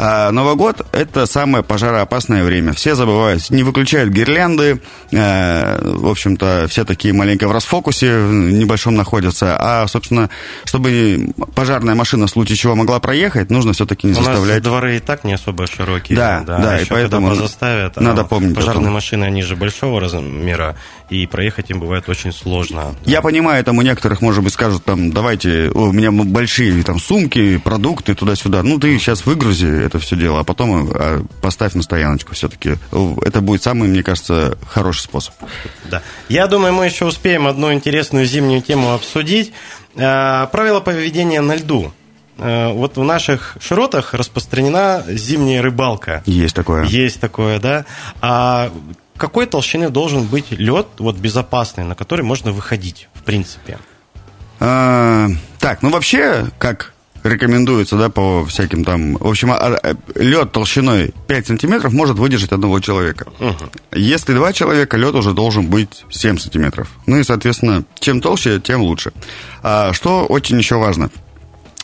А 0.00 0.30
Новый 0.30 0.54
год– 0.54 0.86
это 0.92 1.26
самое 1.26 1.64
пожароопасное 1.64 2.44
время. 2.44 2.72
Все 2.72 2.94
забывают, 2.94 3.50
не 3.50 3.64
выключают 3.64 4.10
гирлянды, 4.10 4.80
э, 5.10 5.80
в 5.82 6.06
общем-то, 6.06 6.66
все 6.70 6.84
такие 6.84 7.12
маленько 7.12 7.48
в 7.48 7.52
расфокусе 7.52 8.06
небольшом 8.06 8.94
находятся. 8.94 9.56
А, 9.58 9.88
собственно, 9.88 10.30
чтобы 10.64 11.32
пожарная 11.52 11.96
машина 11.96 12.28
в 12.28 12.30
случае 12.30 12.56
чего 12.56 12.76
могла 12.76 13.00
проехать, 13.00 13.50
нужно 13.50 13.72
все-таки 13.72 14.06
не 14.06 14.12
заставлять. 14.12 14.44
У 14.44 14.54
нас 14.54 14.62
дворы 14.62 14.96
и 14.96 15.00
так 15.00 15.24
не 15.24 15.32
особо 15.32 15.66
широкие. 15.66 16.16
Да, 16.16 16.44
да, 16.46 16.58
да 16.58 16.80
и 16.80 16.84
поэтому 16.84 17.34
заставят. 17.34 17.96
Надо 17.96 18.22
а 18.22 18.24
помнить. 18.24 18.54
Пожарные 18.54 18.90
машины, 18.90 19.24
они 19.24 19.42
же 19.42 19.56
большого 19.56 20.00
размера, 20.00 20.76
и 21.10 21.26
проехать 21.26 21.70
им 21.70 21.80
бывает 21.80 22.08
очень 22.08 22.32
сложно. 22.32 22.94
Я 23.04 23.22
понимаю, 23.22 23.64
там 23.64 23.78
у 23.78 23.82
некоторых, 23.82 24.20
может 24.20 24.42
быть, 24.44 24.52
скажут, 24.52 24.84
там, 24.84 25.12
давайте, 25.12 25.70
у 25.74 25.92
меня 25.92 26.10
большие 26.10 26.82
там 26.82 26.98
сумки, 26.98 27.58
продукты 27.58 28.14
туда-сюда. 28.14 28.62
Ну, 28.62 28.78
ты 28.78 28.98
сейчас 28.98 29.26
выгрузи 29.26 29.66
это 29.84 29.98
все 29.98 30.16
дело, 30.16 30.40
а 30.40 30.44
потом 30.44 30.90
а, 30.92 31.24
поставь 31.40 31.74
на 31.74 31.82
стояночку 31.82 32.34
все-таки. 32.34 32.76
Это 33.24 33.40
будет 33.40 33.62
самый, 33.62 33.88
мне 33.88 34.02
кажется, 34.02 34.58
хороший 34.68 35.00
способ. 35.00 35.34
Да. 35.90 36.02
Я 36.28 36.46
думаю, 36.46 36.72
мы 36.72 36.86
еще 36.86 37.06
успеем 37.06 37.46
одну 37.46 37.72
интересную 37.72 38.26
зимнюю 38.26 38.62
тему 38.62 38.92
обсудить. 38.92 39.52
Э, 39.96 40.46
правила 40.52 40.80
поведения 40.80 41.40
на 41.40 41.56
льду. 41.56 41.92
Э, 42.38 42.72
вот 42.72 42.96
в 42.96 43.02
наших 43.02 43.56
широтах 43.60 44.14
распространена 44.14 45.04
зимняя 45.08 45.62
рыбалка. 45.62 46.22
Есть 46.26 46.54
такое. 46.54 46.84
Есть 46.84 47.20
такое, 47.20 47.58
да. 47.58 47.84
А 48.20 48.70
какой 49.18 49.46
толщины 49.46 49.90
должен 49.90 50.24
быть 50.24 50.50
лед 50.50 50.86
вот 50.98 51.16
безопасный, 51.16 51.84
на 51.84 51.94
который 51.94 52.24
можно 52.24 52.52
выходить, 52.52 53.08
в 53.14 53.22
принципе? 53.22 53.78
А, 54.60 55.28
так, 55.58 55.82
ну 55.82 55.90
вообще, 55.90 56.46
как 56.58 56.94
рекомендуется, 57.24 57.96
да, 57.96 58.08
по 58.08 58.46
всяким 58.46 58.84
там... 58.84 59.16
В 59.16 59.26
общем, 59.26 59.50
а, 59.50 59.56
а, 59.56 59.96
лед 60.14 60.52
толщиной 60.52 61.12
5 61.26 61.46
сантиметров 61.48 61.92
может 61.92 62.16
выдержать 62.16 62.52
одного 62.52 62.80
человека. 62.80 63.26
Угу. 63.40 63.70
Если 63.92 64.32
два 64.32 64.52
человека, 64.52 64.96
лед 64.96 65.14
уже 65.14 65.32
должен 65.32 65.66
быть 65.66 66.04
7 66.10 66.38
сантиметров. 66.38 66.88
Ну 67.06 67.18
и, 67.18 67.24
соответственно, 67.24 67.84
чем 67.98 68.20
толще, 68.20 68.60
тем 68.60 68.82
лучше. 68.82 69.12
А, 69.62 69.92
что 69.92 70.26
очень 70.26 70.58
еще 70.58 70.76
важно– 70.76 71.10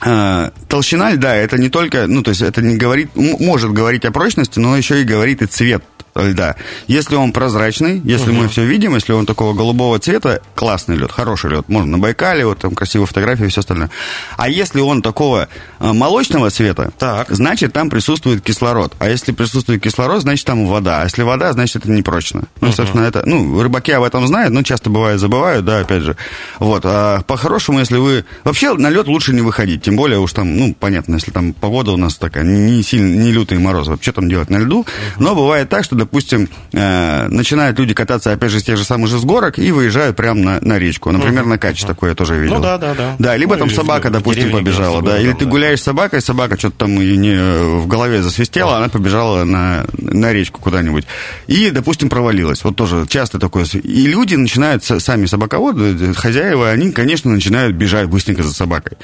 а, 0.07 0.53
толщина 0.69 1.13
льда 1.13 1.35
это 1.35 1.57
не 1.57 1.71
только, 1.71 2.07
ну 2.07 2.23
то 2.23 2.31
есть 2.31 2.43
это 2.43 2.61
не 2.61 2.77
говорит, 2.77 3.11
может 3.15 3.73
говорить 3.73 4.05
о 4.05 4.13
прочности, 4.13 4.59
но 4.59 4.77
еще 4.77 5.01
и 5.01 5.05
говорит 5.05 5.41
и 5.41 5.47
цвет 5.47 5.83
льда. 6.15 6.57
Если 6.87 7.17
он 7.17 7.33
прозрачный, 7.33 8.01
если 8.05 8.31
угу. 8.31 8.43
мы 8.43 8.49
все 8.49 8.65
видим, 8.65 8.95
если 8.95 9.13
он 9.13 9.27
такого 9.27 9.55
голубого 9.55 9.99
цвета, 9.99 10.41
классный 10.55 10.97
лед, 10.97 11.13
хороший 11.13 11.51
лед. 11.51 11.69
Можно 11.69 11.93
на 11.93 11.99
Байкале, 11.99 12.47
вот 12.47 12.59
там 12.59 12.75
красивые 12.75 13.07
фотографии 13.07 13.47
и 13.47 13.49
все 13.49 13.61
остальное. 13.61 13.91
А 14.37 14.49
если 14.49 14.81
он 14.81 15.03
такого 15.03 15.49
а, 15.79 15.93
молочного 15.93 16.51
цвета, 16.51 16.93
так. 16.99 17.29
значит 17.31 17.73
там 17.73 17.91
присутствует 17.91 18.43
кислород. 18.43 18.95
А 18.99 19.09
если 19.09 19.33
присутствует 19.33 19.83
кислород, 19.83 20.23
значит 20.23 20.47
там 20.47 20.67
вода. 20.67 21.03
А 21.03 21.05
если 21.05 21.23
вода, 21.23 21.53
значит 21.53 21.77
это 21.77 21.91
непрочно. 21.91 22.45
Ну, 22.61 22.69
угу. 22.69 22.77
собственно, 22.77 23.03
это, 23.03 23.23
ну, 23.27 23.61
рыбаки 23.61 23.93
об 23.93 24.05
этом 24.05 24.27
знают, 24.27 24.53
но 24.53 24.63
часто 24.63 24.91
бывает 24.91 25.21
забывают, 25.21 25.65
да, 25.65 25.81
опять 25.81 26.03
же. 26.03 26.17
Вот. 26.59 26.83
А 26.85 27.23
по-хорошему, 27.23 27.81
если 27.81 27.97
вы... 27.97 28.25
Вообще 28.45 28.75
на 28.75 28.91
лед 28.91 29.07
лучше 29.07 29.33
не 29.33 29.41
выходить, 29.41 29.83
тем 29.83 29.97
более 29.97 30.19
уж 30.19 30.33
там, 30.33 30.57
ну, 30.57 30.75
понятно, 30.79 31.15
если 31.15 31.31
там 31.31 31.53
погода 31.53 31.93
у 31.93 31.97
нас 31.97 32.17
такая, 32.17 32.45
не 32.45 32.83
сильно, 32.83 33.23
не 33.23 33.33
лютый 33.33 33.59
мороз, 33.59 33.89
вообще 33.89 34.13
там 34.13 34.29
делать 34.29 34.51
на 34.51 34.59
льду. 34.59 34.81
Угу. 34.81 34.89
Но 35.19 35.35
бывает 35.35 35.69
так, 35.69 35.85
что, 35.85 35.97
допустим, 36.05 36.49
э, 36.73 37.29
начинают 37.29 37.79
люди 37.79 37.95
кататься, 37.95 38.33
опять 38.33 38.51
же, 38.51 38.61
с 38.61 38.63
тех 38.63 38.77
же 38.77 38.85
самых 38.85 39.09
же 39.09 39.19
с 39.19 39.25
горок 39.25 39.59
и 39.59 39.73
выезжают 39.73 40.17
прямо 40.17 40.41
на, 40.41 40.61
на 40.61 40.79
речку. 40.79 41.11
Например, 41.11 41.45
на 41.47 41.59
Кач 41.59 41.83
такое 41.83 42.11
я 42.11 42.17
тоже 42.17 42.39
видел. 42.39 42.57
Ну 42.57 42.63
да, 42.63 42.79
да, 42.79 42.95
да. 42.95 43.17
Да, 43.19 43.37
либо 43.37 43.57
ну, 43.57 43.61
там 43.61 43.71
собака, 43.71 44.11
допустим, 44.11 44.51
побежала, 44.51 45.03
да. 45.03 45.19
Или 45.19 45.33
ты 45.33 45.47
гуляешь 45.47 45.81
с 45.81 45.85
собакой, 45.85 46.21
собака 46.21 46.59
что-то 46.59 46.79
там 46.79 46.95
не 46.95 47.35
в 47.81 47.87
голове 47.87 48.23
засвистела, 48.23 48.77
она 48.77 48.89
побежала 48.89 49.45
на, 49.45 49.85
на 49.99 50.33
речку 50.33 50.61
куда-нибудь. 50.61 51.05
И, 51.47 51.71
допустим, 51.71 52.09
провалилась. 52.09 52.63
Вот 52.65 52.77
тоже 52.77 53.07
часто 53.09 53.39
такое. 53.39 53.65
И 53.65 54.07
люди 54.07 54.35
начинают, 54.35 54.85
сами 54.85 55.27
собаководы, 55.27 56.15
хозяева, 56.15 56.71
они, 56.71 56.93
конечно, 56.93 57.31
начинают 57.31 57.75
бежать 57.75 58.09
быстренько 58.09 58.43
за 58.43 58.53
собакой. 58.53 58.99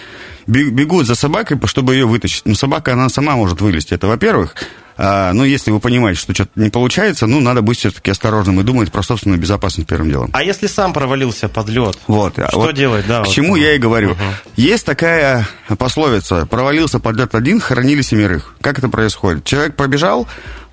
Бегут 0.46 1.06
за 1.06 1.14
собакой, 1.14 1.58
чтобы 1.64 1.94
ее 1.94 2.06
вытащить. 2.06 2.44
Но 2.44 2.54
собака, 2.54 2.92
она 2.92 3.08
сама 3.08 3.36
может 3.36 3.60
вылезти. 3.60 3.94
Это, 3.94 4.06
во-первых. 4.06 4.54
А, 5.02 5.32
ну, 5.32 5.44
если 5.44 5.70
вы 5.70 5.80
понимаете, 5.80 6.20
что 6.20 6.34
что-то 6.34 6.50
не 6.56 6.68
получается, 6.68 7.26
ну, 7.26 7.40
надо 7.40 7.62
быть 7.62 7.78
все-таки 7.78 8.10
осторожным 8.10 8.60
и 8.60 8.62
думать 8.62 8.92
про 8.92 9.02
собственную 9.02 9.40
безопасность 9.40 9.88
первым 9.88 10.10
делом. 10.10 10.30
А 10.34 10.42
если 10.42 10.66
сам 10.66 10.92
провалился 10.92 11.48
под 11.48 11.70
лед? 11.70 11.98
Вот. 12.06 12.34
Что 12.34 12.60
вот 12.60 12.74
делать, 12.74 13.06
да? 13.06 13.22
К 13.22 13.26
вот. 13.26 13.34
чему 13.34 13.56
я 13.56 13.74
и 13.74 13.78
говорю. 13.78 14.10
Угу. 14.10 14.20
Есть 14.56 14.84
такая 14.84 15.48
пословица, 15.78 16.44
провалился 16.44 17.00
под 17.00 17.16
лед 17.16 17.34
один, 17.34 17.60
хоронили 17.60 18.02
семерых. 18.02 18.54
Как 18.60 18.78
это 18.78 18.90
происходит? 18.90 19.44
Человек 19.44 19.74
пробежал, 19.74 20.28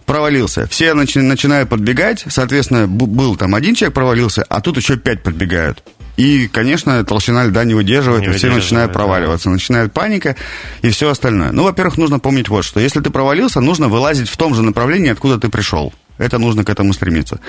провалился. 0.05 0.67
Все 0.67 0.91
начи- 0.91 1.21
начинают 1.21 1.69
подбегать, 1.69 2.25
соответственно, 2.27 2.85
был 2.85 3.37
там 3.37 3.55
один 3.55 3.75
человек 3.75 3.93
провалился, 3.93 4.43
а 4.49 4.59
тут 4.59 4.75
еще 4.75 4.97
пять 4.97 5.23
подбегают. 5.23 5.83
И, 6.17 6.47
конечно, 6.47 7.03
толщина 7.05 7.45
льда 7.45 7.63
не 7.63 7.75
выдерживает, 7.75 8.23
не 8.23 8.33
и 8.33 8.37
все 8.37 8.51
начинают 8.51 8.91
проваливаться. 8.91 9.49
Да. 9.49 9.53
Начинает 9.53 9.93
паника 9.93 10.35
и 10.81 10.89
все 10.89 11.09
остальное. 11.11 11.51
Ну, 11.51 11.63
во-первых, 11.63 11.97
нужно 11.97 12.19
помнить 12.19 12.49
вот 12.49 12.65
что. 12.65 12.79
Если 12.79 12.99
ты 12.99 13.11
провалился, 13.11 13.61
нужно 13.61 13.87
вылазить 13.87 14.27
в 14.27 14.35
том 14.35 14.55
же 14.55 14.63
направлении, 14.63 15.11
откуда 15.11 15.39
ты 15.39 15.49
пришел. 15.49 15.93
Это 16.17 16.39
нужно 16.39 16.63
к 16.63 16.69
этому 16.71 16.93
стремиться. 16.93 17.39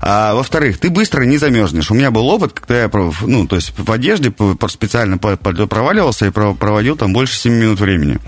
А, 0.00 0.34
во-вторых, 0.34 0.78
ты 0.78 0.90
быстро 0.90 1.22
не 1.22 1.38
замерзнешь. 1.38 1.90
У 1.92 1.94
меня 1.94 2.10
был 2.10 2.26
опыт, 2.26 2.52
когда 2.54 2.82
я, 2.82 2.90
ну, 3.22 3.46
то 3.46 3.54
есть 3.54 3.72
в 3.78 3.92
одежде 3.92 4.34
специально 4.68 5.18
проваливался 5.18 6.26
и 6.26 6.30
проводил 6.30 6.96
там 6.96 7.12
больше 7.12 7.38
7 7.38 7.52
минут 7.52 7.78
времени. 7.78 8.18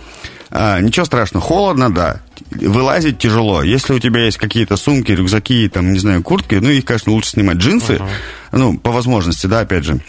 А, 0.51 0.81
ничего 0.81 1.05
страшного, 1.05 1.45
холодно, 1.45 1.93
да. 1.93 2.21
Вылазить 2.51 3.19
тяжело. 3.19 3.63
Если 3.63 3.93
у 3.93 3.99
тебя 3.99 4.25
есть 4.25 4.39
какие-то 4.39 4.77
сумки, 4.77 5.13
рюкзаки, 5.13 5.69
там, 5.69 5.93
не 5.93 5.99
знаю, 5.99 6.23
куртки, 6.23 6.57
ну, 6.57 6.69
их, 6.71 6.85
конечно, 6.85 7.13
лучше 7.13 7.31
снимать. 7.31 7.59
Джинсы, 7.59 7.95
uh-huh. 7.95 8.09
ну, 8.53 8.79
по 8.79 8.91
возможности, 8.91 9.47
да, 9.47 9.61
опять 9.61 9.85
же. 9.85 10.01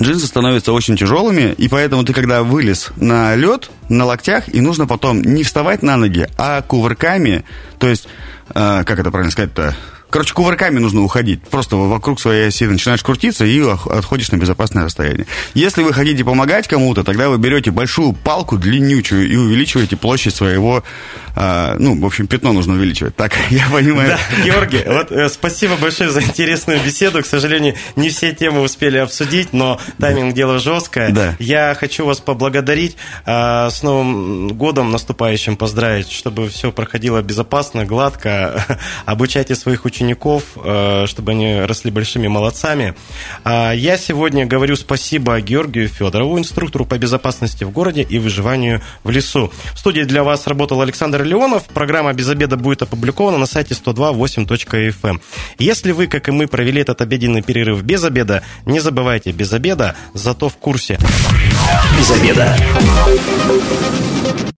Джинсы 0.00 0.26
становятся 0.26 0.72
очень 0.72 0.96
тяжелыми, 0.96 1.54
и 1.56 1.68
поэтому 1.68 2.04
ты, 2.04 2.12
когда 2.12 2.42
вылез 2.42 2.90
на 2.96 3.34
лед, 3.36 3.70
на 3.88 4.04
локтях, 4.04 4.52
и 4.52 4.60
нужно 4.60 4.86
потом 4.86 5.22
не 5.22 5.44
вставать 5.44 5.82
на 5.82 5.96
ноги, 5.96 6.28
а 6.38 6.62
кувырками, 6.62 7.44
то 7.78 7.88
есть, 7.88 8.08
э, 8.54 8.82
как 8.84 8.98
это 8.98 9.10
правильно 9.10 9.30
сказать-то, 9.30 9.76
Короче, 10.12 10.34
кувырками 10.34 10.78
нужно 10.78 11.02
уходить. 11.02 11.40
Просто 11.40 11.76
вокруг 11.76 12.20
своей 12.20 12.48
оси 12.48 12.66
начинаешь 12.66 13.02
крутиться 13.02 13.46
и 13.46 13.62
отходишь 13.62 14.30
на 14.30 14.36
безопасное 14.36 14.84
расстояние. 14.84 15.26
Если 15.54 15.82
вы 15.82 15.94
хотите 15.94 16.22
помогать 16.22 16.68
кому-то, 16.68 17.02
тогда 17.02 17.30
вы 17.30 17.38
берете 17.38 17.70
большую 17.70 18.12
палку 18.12 18.58
длиннючую 18.58 19.26
и 19.26 19.36
увеличиваете 19.36 19.96
площадь 19.96 20.34
своего... 20.34 20.84
Э, 21.34 21.76
ну, 21.78 21.98
в 21.98 22.04
общем, 22.04 22.26
пятно 22.26 22.52
нужно 22.52 22.74
увеличивать. 22.74 23.16
Так, 23.16 23.32
я 23.50 23.66
понимаю. 23.72 24.18
Да, 24.18 24.44
Георгий, 24.44 24.84
вот 24.86 25.10
э, 25.10 25.30
спасибо 25.30 25.76
большое 25.76 26.10
за 26.10 26.20
интересную 26.20 26.78
беседу. 26.84 27.22
К 27.22 27.26
сожалению, 27.26 27.76
не 27.96 28.10
все 28.10 28.34
темы 28.34 28.60
успели 28.60 28.98
обсудить, 28.98 29.54
но 29.54 29.80
тайминг 29.98 30.34
дело 30.34 30.58
жесткое. 30.58 31.08
Да. 31.10 31.36
Я 31.38 31.74
хочу 31.74 32.04
вас 32.04 32.20
поблагодарить. 32.20 32.98
Э, 33.24 33.70
с 33.70 33.82
Новым 33.82 34.48
годом 34.48 34.90
наступающим 34.90 35.56
поздравить, 35.56 36.12
чтобы 36.12 36.50
все 36.50 36.70
проходило 36.70 37.22
безопасно, 37.22 37.86
гладко. 37.86 38.78
Обучайте 39.06 39.54
своих 39.54 39.86
учеников 39.86 40.01
учеников, 40.02 40.42
э, 40.56 41.04
чтобы 41.06 41.32
они 41.32 41.60
росли 41.60 41.90
большими 41.90 42.28
молодцами. 42.28 42.94
А, 43.44 43.72
я 43.72 43.96
сегодня 43.96 44.46
говорю 44.46 44.76
спасибо 44.76 45.40
Георгию 45.40 45.88
Федорову, 45.88 46.38
инструктору 46.38 46.84
по 46.84 46.98
безопасности 46.98 47.64
в 47.64 47.70
городе 47.70 48.02
и 48.02 48.18
выживанию 48.18 48.80
в 49.04 49.10
лесу. 49.10 49.52
В 49.74 49.78
студии 49.78 50.02
для 50.02 50.24
вас 50.24 50.46
работал 50.46 50.80
Александр 50.80 51.22
Леонов. 51.22 51.64
Программа 51.64 52.12
«Без 52.12 52.28
обеда» 52.28 52.56
будет 52.56 52.82
опубликована 52.82 53.38
на 53.38 53.46
сайте 53.46 53.74
102.8.fm. 53.74 54.94
Эм. 55.02 55.20
Если 55.58 55.92
вы, 55.92 56.06
как 56.06 56.28
и 56.28 56.32
мы, 56.32 56.46
провели 56.48 56.80
этот 56.80 57.00
обеденный 57.00 57.42
перерыв 57.42 57.82
без 57.82 58.04
обеда, 58.04 58.42
не 58.66 58.80
забывайте, 58.80 59.30
без 59.32 59.52
обеда, 59.52 59.94
зато 60.14 60.48
в 60.48 60.56
курсе. 60.56 60.98
Без 61.96 62.10
обеда. 62.10 62.56